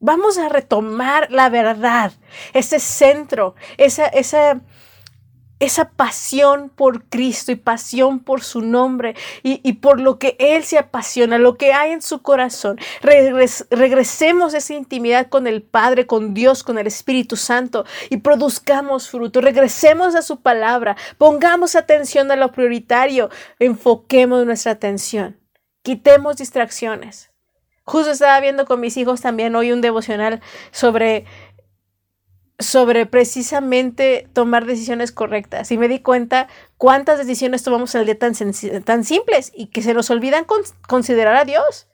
Vamos 0.00 0.36
a 0.36 0.48
retomar 0.48 1.30
la 1.30 1.48
verdad, 1.48 2.12
ese 2.54 2.80
centro, 2.80 3.54
esa, 3.78 4.06
esa, 4.06 4.60
esa 5.62 5.90
pasión 5.90 6.70
por 6.70 7.04
Cristo 7.04 7.52
y 7.52 7.56
pasión 7.56 8.18
por 8.18 8.42
su 8.42 8.62
nombre 8.62 9.14
y, 9.44 9.72
por 9.74 10.00
lo 10.00 10.18
que 10.18 10.34
Él 10.40 10.64
se 10.64 10.76
apasiona, 10.76 11.38
lo 11.38 11.56
que 11.56 11.72
hay 11.72 11.92
en 11.92 12.02
su 12.02 12.20
corazón. 12.20 12.80
regresemos 13.00 14.54
a 14.54 14.58
esa 14.58 14.74
intimidad 14.74 15.28
con 15.28 15.46
el 15.46 15.62
Padre, 15.62 16.08
con 16.08 16.34
Dios, 16.34 16.64
con 16.64 16.78
el 16.78 16.88
Espíritu 16.88 17.36
Santo 17.36 17.84
y 18.10 18.16
produzcamos 18.16 19.08
fruto. 19.08 19.40
Regresemos 19.40 20.16
a 20.16 20.22
su 20.22 20.40
palabra, 20.40 20.96
pongamos 21.16 21.76
atención 21.76 22.32
a 22.32 22.36
lo 22.36 22.50
prioritario, 22.50 23.30
enfoquemos 23.60 24.44
nuestra 24.44 24.72
atención, 24.72 25.38
quitemos 25.82 26.38
distracciones. 26.38 27.30
Justo 27.84 28.10
estaba 28.12 28.38
viendo 28.40 28.64
con 28.64 28.80
mis 28.80 28.96
hijos 28.96 29.20
también 29.20 29.54
hoy 29.56 29.72
un 29.72 29.80
devocional 29.80 30.40
sobre 30.70 31.24
sobre 32.62 33.06
precisamente 33.06 34.28
tomar 34.32 34.66
decisiones 34.66 35.12
correctas 35.12 35.70
y 35.70 35.78
me 35.78 35.88
di 35.88 36.00
cuenta 36.00 36.48
cuántas 36.78 37.18
decisiones 37.18 37.62
tomamos 37.62 37.94
al 37.94 38.06
día 38.06 38.18
tan, 38.18 38.34
tan 38.84 39.04
simples 39.04 39.52
y 39.54 39.66
que 39.66 39.82
se 39.82 39.94
nos 39.94 40.10
olvidan 40.10 40.46
considerar 40.86 41.36
a 41.36 41.44
Dios. 41.44 41.88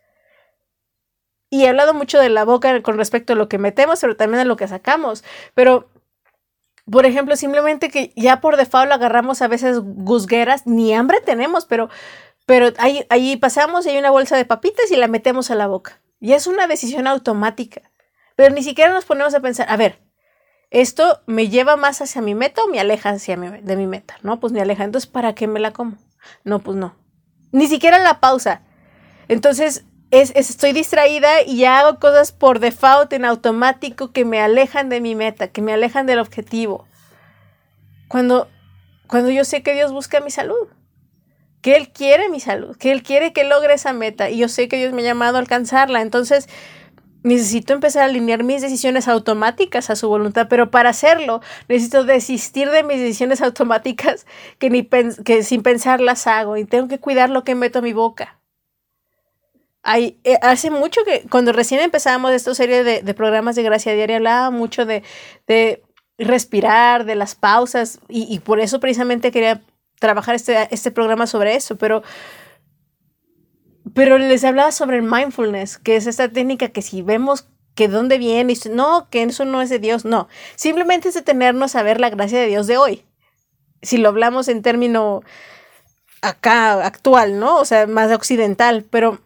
Y 1.51 1.65
he 1.65 1.69
hablado 1.69 1.95
mucho 1.95 2.19
de 2.21 2.29
la 2.29 2.45
boca 2.45 2.83
con 2.83 2.99
respecto 2.99 3.33
a 3.33 3.37
lo 3.37 3.49
que 3.49 3.59
metemos, 3.59 4.01
pero 4.01 4.17
también 4.17 4.41
a 4.41 4.45
lo 4.45 4.57
que 4.57 4.69
sacamos. 4.69 5.25
Pero, 5.55 5.89
por 6.91 7.07
ejemplo, 7.07 7.37
simplemente 7.37 7.89
que 7.89 8.13
ya 8.17 8.41
por 8.41 8.57
default 8.57 8.93
agarramos 8.93 9.41
a 9.41 9.49
veces 9.49 9.79
gusgueras, 9.81 10.67
ni 10.67 10.93
hambre 10.93 11.21
tenemos, 11.23 11.65
pero 11.65 11.89
pero 12.49 12.73
ahí, 12.79 13.05
ahí 13.11 13.37
pasamos 13.37 13.85
y 13.85 13.91
hay 13.91 13.99
una 13.99 14.11
bolsa 14.11 14.35
de 14.35 14.47
papitas 14.47 14.91
y 14.91 14.97
la 14.97 15.07
metemos 15.07 15.51
a 15.51 15.55
la 15.55 15.67
boca. 15.67 16.01
Y 16.19 16.33
es 16.33 16.47
una 16.47 16.67
decisión 16.67 17.07
automática. 17.07 17.83
Pero 18.37 18.55
ni 18.55 18.63
siquiera 18.63 18.91
nos 18.91 19.05
ponemos 19.05 19.35
a 19.35 19.41
pensar, 19.41 19.67
a 19.69 19.77
ver, 19.77 19.99
¿esto 20.71 21.21
me 21.27 21.49
lleva 21.49 21.77
más 21.77 22.01
hacia 22.01 22.23
mi 22.23 22.35
meta 22.35 22.63
o 22.63 22.69
me 22.69 22.81
aleja 22.81 23.11
hacia 23.11 23.37
de 23.37 23.77
mi 23.77 23.87
meta? 23.87 24.17
No, 24.23 24.41
pues 24.41 24.53
me 24.53 24.61
aleja. 24.61 24.85
Entonces, 24.85 25.11
¿para 25.11 25.35
qué 25.35 25.47
me 25.47 25.61
la 25.61 25.73
como? 25.73 25.97
No, 26.45 26.59
pues 26.59 26.77
no. 26.77 26.97
Ni 27.53 27.67
siquiera 27.67 27.99
la 27.99 28.21
pausa. 28.21 28.63
Entonces, 29.29 29.85
es, 30.11 30.33
estoy 30.35 30.73
distraída 30.73 31.43
y 31.43 31.59
ya 31.59 31.81
hago 31.81 31.99
cosas 31.99 32.33
por 32.33 32.61
default 32.61 33.13
en 33.13 33.25
automático 33.25 34.13
que 34.13 34.25
me 34.25 34.41
alejan 34.41 34.89
de 34.89 35.01
mi 35.01 35.15
meta, 35.15 35.49
que 35.49 35.63
me 35.63 35.73
alejan 35.73 36.07
del 36.07 36.19
objetivo. 36.19 36.87
Cuando, 38.09 38.49
cuando 39.07 39.31
yo 39.31 39.45
sé 39.45 39.63
que 39.63 39.75
Dios 39.75 39.93
busca 39.93 40.21
mi 40.21 40.31
salud. 40.31 40.69
que 41.61 41.77
Él 41.77 41.91
quiere 41.91 42.29
mi 42.29 42.41
salud, 42.41 42.77
que 42.77 42.93
Él 42.93 43.03
quiere 43.03 43.33
que 43.33 43.45
logre 43.45 43.75
esa 43.75 43.93
meta 43.93 44.31
y 44.31 44.39
yo 44.39 44.49
sé 44.49 44.69
que 44.69 44.77
Dios 44.77 44.93
me 44.93 45.03
ha 45.03 45.07
llamado 45.07 45.37
a 45.37 45.41
alcanzarla. 45.41 46.01
Entonces, 46.03 46.49
necesito 47.23 47.73
empezar 47.73 48.03
a 48.03 48.07
alinear 48.07 48.45
mis 48.45 48.63
decisiones 48.63 49.09
automáticas 49.09 49.91
a 49.91 49.97
su 49.97 50.09
voluntad, 50.09 50.47
pero 50.49 50.71
para 50.71 50.91
hacerlo 50.91 51.41
necesito 51.69 52.05
desistir 52.05 52.71
de 52.71 52.83
mis 52.83 52.99
decisiones 52.99 53.43
automáticas 53.43 54.27
que, 54.59 54.71
ni 54.71 54.89
que 55.25 55.43
sin 55.43 55.63
pensar 55.63 56.01
las 56.01 56.27
hago 56.27 56.57
y 56.57 56.65
tengo 56.65 56.89
que 56.89 56.99
cuidar 56.99 57.31
lo 57.31 57.45
que 57.45 57.55
meto 57.55 57.81
a 57.81 57.83
mi 57.83 57.93
boca. 57.93 58.39
Hay, 59.83 60.19
eh, 60.25 60.39
hace 60.43 60.71
mucho 60.71 61.03
que, 61.05 61.25
cuando 61.31 61.53
recién 61.53 61.81
empezábamos 61.81 62.33
esta 62.33 62.55
serie 62.55 62.85
de, 62.85 63.15
programas 63.15 63.57
de 63.57 63.63
Gracia 63.63 63.95
Diaria, 63.95 64.17
hablaba 64.17 64.51
mucho 64.51 64.85
de, 64.85 65.03
de 65.47 65.83
respirar, 66.19 67.05
de 67.05 67.15
las 67.15 67.35
pausas, 67.35 68.01
y, 68.09 68.27
y, 68.33 68.41
por 68.41 68.61
eso 68.61 68.81
precisamente 68.81 69.31
quería 69.31 69.63
trabajar 69.99 70.35
este, 70.35 70.69
este 70.73 70.91
programa 70.91 71.27
sobre 71.27 71.55
eso, 71.55 71.77
pero 71.77 72.03
pero 73.99 74.17
les 74.17 74.45
hablaba 74.45 74.71
sobre 74.71 74.99
el 74.99 75.03
mindfulness, 75.03 75.77
que 75.77 75.97
es 75.97 76.07
esta 76.07 76.29
técnica 76.29 76.69
que 76.69 76.83
si 76.83 77.03
vemos 77.03 77.49
que 77.75 77.89
dónde 77.89 78.17
viene, 78.17 78.55
no, 78.71 79.09
que 79.11 79.25
eso 79.25 79.45
no 79.45 79.61
es 79.61 79.71
de 79.71 79.81
Dios, 79.81 80.05
no. 80.05 80.29
Simplemente 80.55 81.09
es 81.09 81.15
detenernos 81.15 81.75
a 81.75 81.83
ver 81.83 81.99
la 81.99 82.09
gracia 82.09 82.39
de 82.39 82.47
Dios 82.47 82.69
de 82.69 82.77
hoy. 82.77 83.05
Si 83.83 83.97
lo 83.99 84.11
hablamos 84.11 84.47
en 84.47 84.63
término 84.63 85.25
acá 86.23 86.87
actual, 86.87 87.41
¿no? 87.41 87.57
O 87.57 87.65
sea, 87.65 87.89
más 87.89 88.13
occidental, 88.13 88.87
pero 88.89 89.19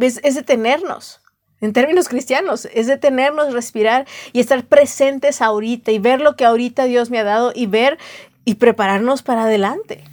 es, 0.00 0.18
es 0.22 0.34
detenernos. 0.34 1.20
En 1.60 1.74
términos 1.74 2.08
cristianos, 2.08 2.66
es 2.72 2.86
detenernos, 2.86 3.52
respirar 3.52 4.06
y 4.32 4.40
estar 4.40 4.64
presentes 4.64 5.42
ahorita 5.42 5.92
y 5.92 5.98
ver 5.98 6.22
lo 6.22 6.36
que 6.36 6.46
ahorita 6.46 6.84
Dios 6.84 7.10
me 7.10 7.18
ha 7.18 7.24
dado 7.24 7.52
y 7.54 7.66
ver 7.66 7.98
y 8.46 8.54
prepararnos 8.54 9.22
para 9.22 9.42
adelante 9.42 10.04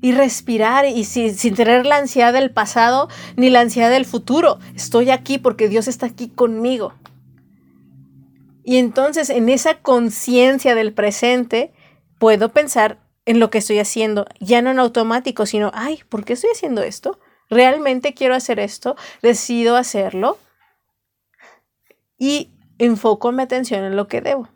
y 0.00 0.12
respirar 0.12 0.86
y 0.86 1.04
sin, 1.04 1.54
tener 1.54 1.86
la 1.86 1.96
ansiedad 1.96 2.32
del 2.32 2.50
pasado 2.50 3.08
ni 3.36 3.50
la 3.50 3.60
ansiedad 3.60 3.90
del 3.90 4.04
futuro. 4.04 4.58
Estoy 4.74 5.10
aquí 5.10 5.38
porque 5.38 5.68
Dios 5.68 5.88
está 5.88 6.06
aquí 6.06 6.28
conmigo. 6.28 6.94
Y 8.64 8.78
entonces 8.78 9.30
en 9.30 9.48
esa 9.48 9.80
conciencia 9.80 10.74
del 10.74 10.92
presente 10.92 11.72
puedo 12.18 12.52
pensar 12.52 12.98
en 13.24 13.40
lo 13.40 13.50
que 13.50 13.58
estoy 13.58 13.78
haciendo, 13.78 14.26
ya 14.38 14.62
no 14.62 14.70
en 14.70 14.78
automático, 14.78 15.46
sino, 15.46 15.70
ay, 15.74 16.00
¿por 16.08 16.24
qué 16.24 16.34
estoy 16.34 16.50
haciendo 16.50 16.82
esto? 16.82 17.18
¿Realmente 17.48 18.14
quiero 18.14 18.34
hacer 18.34 18.60
esto? 18.60 18.96
¿Decido 19.22 19.76
hacerlo? 19.76 20.38
Y 22.18 22.50
enfoco 22.78 23.32
mi 23.32 23.42
atención 23.42 23.84
en 23.84 23.96
lo 23.96 24.08
que 24.08 24.20
debo. 24.20 24.48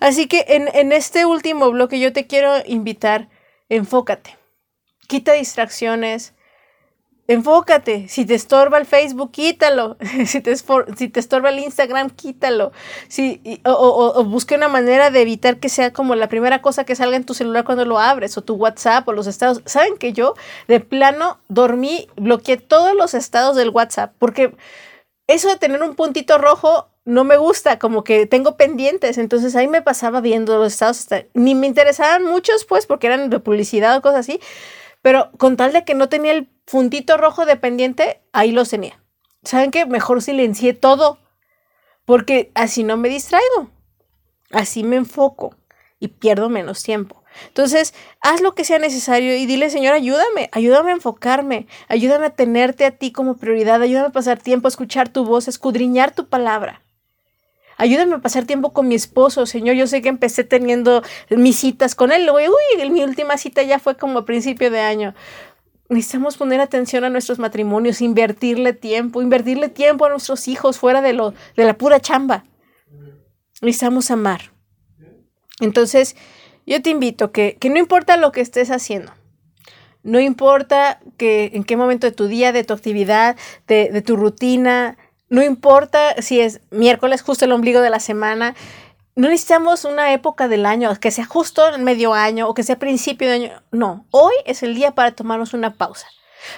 Así 0.00 0.26
que 0.26 0.44
en, 0.48 0.68
en 0.74 0.92
este 0.92 1.26
último 1.26 1.70
bloque 1.70 2.00
yo 2.00 2.12
te 2.12 2.26
quiero 2.26 2.54
invitar 2.66 3.28
enfócate. 3.76 4.38
Quita 5.06 5.32
distracciones. 5.32 6.34
Enfócate. 7.26 8.08
Si 8.08 8.26
te 8.26 8.34
estorba 8.34 8.78
el 8.78 8.86
Facebook, 8.86 9.32
quítalo. 9.32 9.96
Si 10.26 10.40
te, 10.40 11.20
estorba 11.20 11.48
el 11.48 11.58
Instagram, 11.58 12.10
quítalo. 12.10 12.72
Si, 13.08 13.40
o, 13.64 13.72
o, 13.72 14.24
busque 14.24 14.54
una 14.54 14.68
manera 14.68 15.10
de 15.10 15.22
evitar 15.22 15.58
que 15.58 15.68
sea 15.68 15.92
como 15.92 16.14
la 16.14 16.28
primera 16.28 16.60
cosa 16.60 16.84
que 16.84 16.96
salga 16.96 17.16
en 17.16 17.24
tu 17.24 17.34
celular 17.34 17.64
cuando 17.64 17.84
lo 17.84 17.98
abres, 17.98 18.36
o 18.36 18.42
tu 18.42 18.54
WhatsApp, 18.54 19.08
o 19.08 19.12
los 19.12 19.26
estados. 19.26 19.62
¿Saben 19.64 19.96
que 19.96 20.12
yo 20.12 20.34
de 20.68 20.80
plano 20.80 21.40
dormí, 21.48 22.08
bloqueé 22.16 22.58
todos 22.58 22.94
los 22.94 23.14
estados 23.14 23.56
del 23.56 23.70
WhatsApp? 23.70 24.14
Porque 24.18 24.54
eso 25.26 25.48
de 25.48 25.56
tener 25.56 25.82
un 25.82 25.94
puntito 25.94 26.36
rojo 26.36 26.90
no 27.04 27.24
me 27.24 27.36
gusta, 27.36 27.78
como 27.78 28.02
que 28.02 28.26
tengo 28.26 28.56
pendientes, 28.56 29.18
entonces 29.18 29.54
ahí 29.56 29.68
me 29.68 29.82
pasaba 29.82 30.20
viendo 30.20 30.58
los 30.58 30.72
estados, 30.72 31.06
ni 31.34 31.54
me 31.54 31.66
interesaban 31.66 32.24
muchos, 32.24 32.64
pues, 32.64 32.86
porque 32.86 33.08
eran 33.08 33.30
de 33.30 33.40
publicidad 33.40 33.96
o 33.96 34.02
cosas 34.02 34.20
así, 34.20 34.40
pero 35.02 35.30
con 35.36 35.56
tal 35.56 35.72
de 35.72 35.84
que 35.84 35.94
no 35.94 36.08
tenía 36.08 36.32
el 36.32 36.46
puntito 36.64 37.16
rojo 37.16 37.44
de 37.44 37.56
pendiente, 37.56 38.22
ahí 38.32 38.52
los 38.52 38.70
tenía. 38.70 38.98
¿Saben 39.42 39.70
qué? 39.70 39.84
Mejor 39.84 40.22
silencié 40.22 40.72
todo, 40.72 41.18
porque 42.06 42.50
así 42.54 42.84
no 42.84 42.96
me 42.96 43.10
distraigo, 43.10 43.70
así 44.50 44.82
me 44.82 44.96
enfoco 44.96 45.54
y 46.00 46.08
pierdo 46.08 46.48
menos 46.48 46.82
tiempo. 46.82 47.22
Entonces, 47.48 47.94
haz 48.20 48.40
lo 48.40 48.54
que 48.54 48.64
sea 48.64 48.78
necesario 48.78 49.36
y 49.36 49.44
dile, 49.44 49.68
Señor, 49.68 49.94
ayúdame, 49.94 50.48
ayúdame 50.52 50.92
a 50.92 50.94
enfocarme, 50.94 51.66
ayúdame 51.88 52.26
a 52.26 52.30
tenerte 52.30 52.84
a 52.86 52.92
ti 52.92 53.12
como 53.12 53.36
prioridad, 53.36 53.82
ayúdame 53.82 54.08
a 54.08 54.12
pasar 54.12 54.38
tiempo 54.38 54.68
a 54.68 54.70
escuchar 54.70 55.08
tu 55.08 55.24
voz, 55.24 55.48
a 55.48 55.50
escudriñar 55.50 56.14
tu 56.14 56.28
palabra. 56.28 56.83
Ayúdame 57.76 58.14
a 58.14 58.18
pasar 58.20 58.44
tiempo 58.44 58.72
con 58.72 58.88
mi 58.88 58.94
esposo, 58.94 59.46
Señor. 59.46 59.74
Yo 59.76 59.86
sé 59.86 60.02
que 60.02 60.08
empecé 60.08 60.44
teniendo 60.44 61.02
mis 61.30 61.56
citas 61.56 61.94
con 61.94 62.12
él. 62.12 62.26
Luego, 62.26 62.54
uy, 62.78 62.90
mi 62.90 63.02
última 63.02 63.36
cita 63.36 63.62
ya 63.62 63.78
fue 63.78 63.96
como 63.96 64.20
a 64.20 64.24
principio 64.24 64.70
de 64.70 64.80
año. 64.80 65.14
Necesitamos 65.88 66.36
poner 66.36 66.60
atención 66.60 67.04
a 67.04 67.10
nuestros 67.10 67.38
matrimonios, 67.38 68.00
invertirle 68.00 68.72
tiempo, 68.72 69.20
invertirle 69.20 69.68
tiempo 69.68 70.06
a 70.06 70.10
nuestros 70.10 70.48
hijos 70.48 70.78
fuera 70.78 71.02
de, 71.02 71.12
lo, 71.12 71.34
de 71.56 71.64
la 71.64 71.76
pura 71.76 72.00
chamba. 72.00 72.44
Necesitamos 73.60 74.10
amar. 74.10 74.52
Entonces, 75.60 76.16
yo 76.66 76.80
te 76.80 76.90
invito 76.90 77.32
que, 77.32 77.56
que 77.60 77.70
no 77.70 77.78
importa 77.78 78.16
lo 78.16 78.32
que 78.32 78.40
estés 78.40 78.70
haciendo, 78.70 79.12
no 80.02 80.20
importa 80.20 81.00
que, 81.16 81.50
en 81.54 81.64
qué 81.64 81.76
momento 81.76 82.06
de 82.06 82.12
tu 82.12 82.26
día, 82.26 82.52
de 82.52 82.64
tu 82.64 82.74
actividad, 82.74 83.36
de, 83.66 83.88
de 83.90 84.02
tu 84.02 84.16
rutina, 84.16 84.98
no 85.34 85.42
importa 85.42 86.22
si 86.22 86.40
es 86.40 86.60
miércoles, 86.70 87.22
justo 87.22 87.44
el 87.44 87.50
ombligo 87.50 87.80
de 87.80 87.90
la 87.90 87.98
semana. 87.98 88.54
No 89.16 89.28
necesitamos 89.28 89.84
una 89.84 90.12
época 90.12 90.46
del 90.46 90.64
año, 90.64 90.94
que 91.00 91.10
sea 91.10 91.24
justo 91.24 91.74
en 91.74 91.82
medio 91.82 92.14
año 92.14 92.48
o 92.48 92.54
que 92.54 92.62
sea 92.62 92.78
principio 92.78 93.26
de 93.26 93.34
año. 93.34 93.62
No, 93.72 94.06
hoy 94.12 94.32
es 94.44 94.62
el 94.62 94.76
día 94.76 94.92
para 94.92 95.10
tomarnos 95.10 95.52
una 95.52 95.74
pausa, 95.74 96.06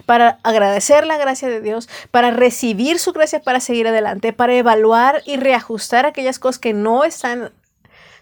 para 0.04 0.40
agradecer 0.42 1.06
la 1.06 1.16
gracia 1.16 1.48
de 1.48 1.62
Dios, 1.62 1.88
para 2.10 2.30
recibir 2.32 2.98
su 2.98 3.14
gracia 3.14 3.40
para 3.40 3.60
seguir 3.60 3.88
adelante, 3.88 4.34
para 4.34 4.54
evaluar 4.54 5.22
y 5.24 5.38
reajustar 5.38 6.04
aquellas 6.04 6.38
cosas 6.38 6.58
que 6.58 6.74
no 6.74 7.04
están 7.04 7.52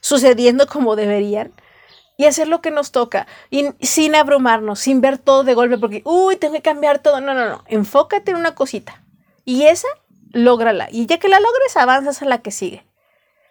sucediendo 0.01 0.69
como 0.69 0.95
deberían 0.95 1.53
y 2.17 2.27
hacer 2.27 2.47
lo 2.47 2.61
que 2.61 2.71
nos 2.71 2.93
toca, 2.93 3.27
y 3.51 3.71
sin 3.81 4.15
abrumarnos, 4.15 4.79
sin 4.79 5.01
ver 5.01 5.19
todo 5.19 5.43
de 5.43 5.55
golpe, 5.55 5.79
porque, 5.79 6.03
uy, 6.05 6.37
tengo 6.37 6.55
que 6.55 6.63
cambiar 6.63 7.01
todo. 7.01 7.21
No, 7.21 7.35
no, 7.35 7.49
no, 7.49 7.65
enfócate 7.67 8.31
en 8.31 8.37
una 8.37 8.55
cosita. 8.55 9.03
Y 9.45 9.65
esa 9.65 9.89
lógrala. 10.35 10.89
Y 10.91 11.07
ya 11.07 11.19
que 11.19 11.29
la 11.29 11.41
logres, 11.41 11.77
avanzas 11.77 12.21
a 12.21 12.27
la 12.27 12.43
que 12.43 12.51
sigue. 12.51 12.85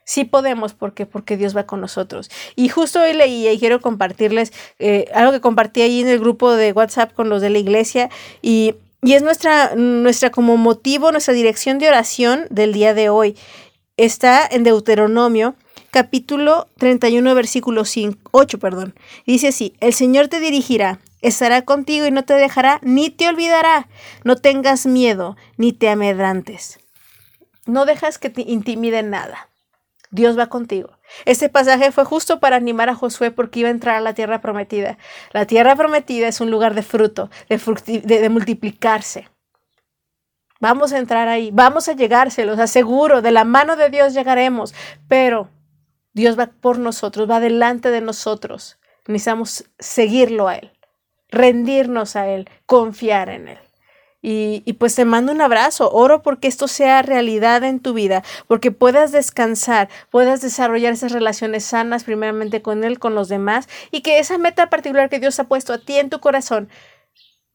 Sí 0.05 0.25
podemos, 0.25 0.73
porque 0.73 1.05
Porque 1.05 1.38
Dios 1.38 1.55
va 1.55 1.65
con 1.65 1.81
nosotros. 1.81 2.29
Y 2.55 2.69
justo 2.69 3.01
hoy 3.01 3.13
leí 3.13 3.47
y 3.47 3.59
quiero 3.59 3.81
compartirles 3.81 4.53
eh, 4.79 5.09
algo 5.13 5.31
que 5.31 5.41
compartí 5.41 5.81
ahí 5.81 6.01
en 6.01 6.09
el 6.09 6.19
grupo 6.19 6.51
de 6.51 6.73
WhatsApp 6.73 7.13
con 7.13 7.29
los 7.29 7.41
de 7.41 7.49
la 7.49 7.57
iglesia 7.57 8.09
y, 8.41 8.75
y 9.01 9.13
es 9.13 9.23
nuestra, 9.23 9.75
nuestra 9.75 10.29
como 10.29 10.57
motivo, 10.57 11.11
nuestra 11.11 11.34
dirección 11.34 11.79
de 11.79 11.88
oración 11.88 12.45
del 12.49 12.73
día 12.73 12.93
de 12.93 13.09
hoy. 13.09 13.36
Está 13.97 14.45
en 14.45 14.63
Deuteronomio 14.63 15.55
capítulo 15.91 16.67
31 16.79 17.36
versículo 17.36 17.86
5, 17.86 18.29
8, 18.31 18.59
perdón. 18.59 18.95
Dice 19.25 19.49
así, 19.49 19.73
el 19.79 19.93
Señor 19.93 20.27
te 20.27 20.39
dirigirá 20.39 20.99
estará 21.24 21.63
contigo 21.63 22.05
y 22.05 22.11
no 22.11 22.24
te 22.24 22.36
dejará 22.36 22.80
ni 22.84 23.09
te 23.09 23.28
olvidará. 23.28 23.88
No 24.24 24.36
tengas 24.36 24.86
miedo 24.86 25.36
ni 25.57 25.71
te 25.71 25.89
amedrantes. 25.89 26.80
No 27.65 27.86
dejas 27.86 28.19
que 28.19 28.30
te 28.30 28.41
intimide 28.41 29.01
nada. 29.01 29.49
Dios 30.11 30.38
va 30.38 30.47
contigo. 30.47 30.91
Este 31.26 31.49
pasaje 31.49 31.91
fue 31.91 32.05
justo 32.05 32.39
para 32.39 32.57
animar 32.57 32.89
a 32.89 32.95
Josué 32.95 33.32
porque 33.32 33.61
iba 33.61 33.69
a 33.69 33.71
entrar 33.71 33.95
a 33.95 34.01
la 34.01 34.13
tierra 34.13 34.41
prometida. 34.41 34.97
La 35.32 35.47
tierra 35.47 35.76
prometida 35.76 36.28
es 36.28 36.39
un 36.39 36.51
lugar 36.51 36.76
de 36.76 36.84
fruto, 36.84 37.32
de, 37.49 37.97
de, 37.99 38.30
multiplicarse. 38.30 39.30
Vamos 40.59 40.93
a 40.93 40.99
entrar 40.99 41.30
ahí, 41.30 41.49
vamos 41.51 41.88
a 41.88 41.93
llegar, 41.93 42.32
se 42.32 42.45
los 42.45 42.59
aseguro, 42.59 43.21
de 43.21 43.32
la 43.32 43.43
mano 43.43 43.76
de 43.76 43.89
Dios 43.89 44.13
llegaremos, 44.13 44.76
pero 45.07 45.49
Dios 46.13 46.38
va 46.38 46.47
por 46.47 46.80
nosotros, 46.80 47.30
va 47.30 47.39
delante 47.39 47.89
de 47.89 48.01
nosotros. 48.01 48.78
Necesitamos 49.07 49.65
seguirlo 49.80 50.47
a 50.47 50.57
Él 50.57 50.71
rendirnos 51.34 52.15
a 52.15 52.29
Él, 52.29 52.49
confiar 52.65 53.29
en 53.29 53.49
Él. 53.49 53.57
Y, 54.25 54.61
pues 54.79 54.95
te 54.95 55.03
mando 55.03 55.34
un 55.34 55.41
abrazo, 55.41 55.91
oro 55.91 56.21
porque 56.21 56.47
esto 56.47 56.69
sea 56.69 57.01
realidad 57.01 57.61
en 57.65 57.81
tu 57.81 57.93
vida, 57.93 58.23
porque 58.47 58.71
puedas 58.71 59.11
descansar, 59.11 59.89
puedas 60.11 60.39
desarrollar 60.39 60.93
esas 60.93 61.11
relaciones 61.11 61.65
sanas 61.65 62.05
primeramente 62.05 62.61
con 62.61 62.86
Él, 62.86 62.99
con 62.99 63.15
los 63.15 63.27
demás, 63.27 63.67
y 63.91 63.99
que 63.99 64.19
esa 64.19 64.38
meta 64.38 64.69
particular 64.69 65.09
que 65.09 65.19
Dios 65.19 65.38
ha 65.41 65.49
puesto 65.49 65.73
a 65.73 65.77
ti 65.77 65.97
en 65.97 66.09
tu 66.09 66.21
corazón 66.21 66.69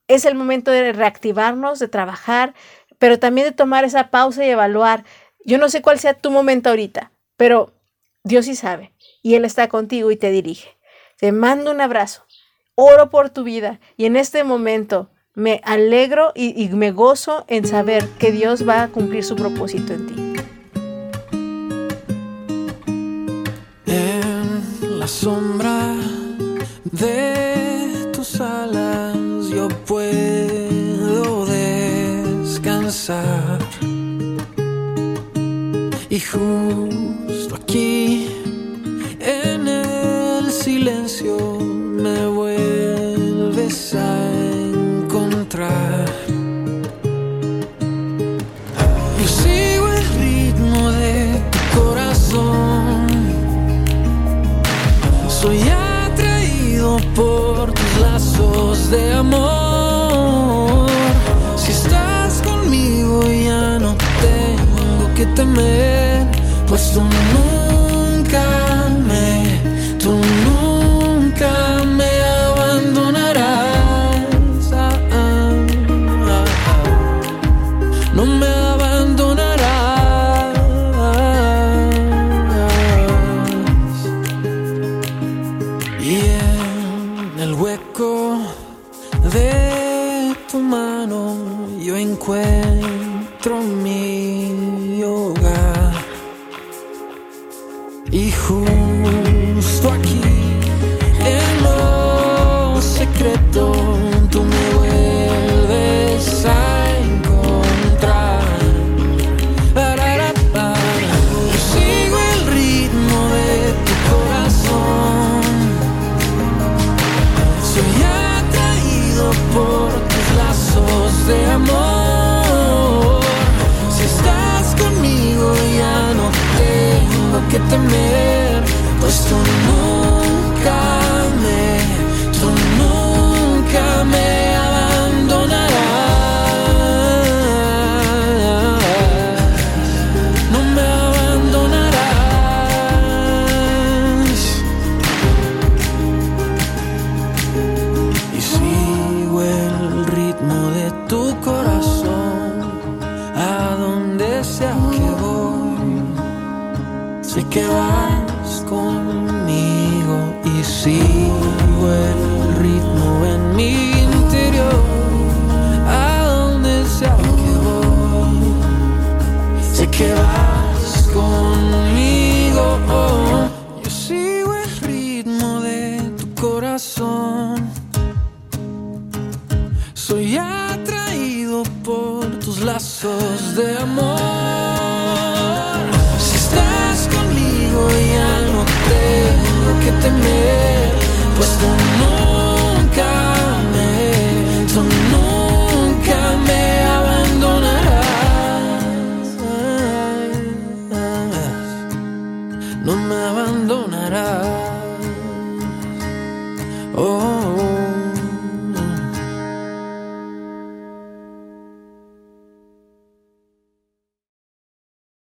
es 0.09 0.26
el 0.26 0.35
momento 0.35 0.70
de 0.70 0.93
reactivarnos, 0.93 1.79
de 1.79 1.89
trabajar, 1.89 2.53
pero 2.99 3.18
también 3.18 3.47
de 3.47 3.53
tomar 3.53 3.85
esa 3.85 4.11
pausa 4.11 4.45
y 4.45 4.51
evaluar. 4.51 5.05
Yo 5.47 5.57
no 5.57 5.70
sé 5.70 5.81
cuál 5.81 5.99
sea 5.99 6.12
tu 6.12 6.31
momento 6.31 6.68
ahorita, 6.68 7.12
pero 7.39 7.72
Dios 8.24 8.45
sí 8.45 8.55
sabe, 8.55 8.93
y 9.22 9.37
Él 9.37 9.47
está 9.47 9.68
contigo 9.68 10.11
y 10.11 10.16
te 10.16 10.31
dirige. 10.31 10.76
Te 11.16 11.33
mando 11.33 11.70
un 11.70 11.81
abrazo 11.81 12.28
oro 12.81 13.11
por 13.11 13.31
tu 13.31 13.43
vida 13.43 13.81
y 13.97 14.05
en 14.05 14.14
este 14.14 14.45
momento 14.45 15.11
me 15.35 15.61
alegro 15.64 16.31
y, 16.35 16.62
y, 16.62 16.68
me 16.68 16.93
gozo 16.93 17.45
en 17.49 17.66
saber 17.66 18.09
que 18.20 18.31
Dios 18.31 18.68
va 18.68 18.85
a 18.85 18.89
cumplir 18.89 19.24
su 19.24 19.35
propósito 19.35 19.95
en 19.95 20.07
ti. 20.07 20.14
En 23.87 25.01
la 25.01 25.09
sombra 25.09 25.97
de 26.85 28.12
tus 28.12 28.41
alas 28.41 29.16
yo 29.51 29.66
puedo 29.85 31.47
descansar. 31.47 33.59
Y 36.11 36.20
justo 36.20 37.57
aquí 37.57 38.29
en 39.20 39.66
el 39.66 39.97
silencio 40.59 41.37
me 41.61 42.27
vuelves 42.27 43.95
a 43.95 44.33
encontrar. 44.73 46.05
Yo 49.21 49.29
sigo 49.29 49.89
el 49.89 50.05
ritmo 50.21 50.91
de 50.91 51.41
tu 51.53 51.81
corazón. 51.81 53.07
Soy 55.29 55.61
atraído 55.69 56.99
por 57.15 57.73
tus 57.73 58.01
lazos 58.01 58.91
de 58.91 59.13
amor. 59.13 59.58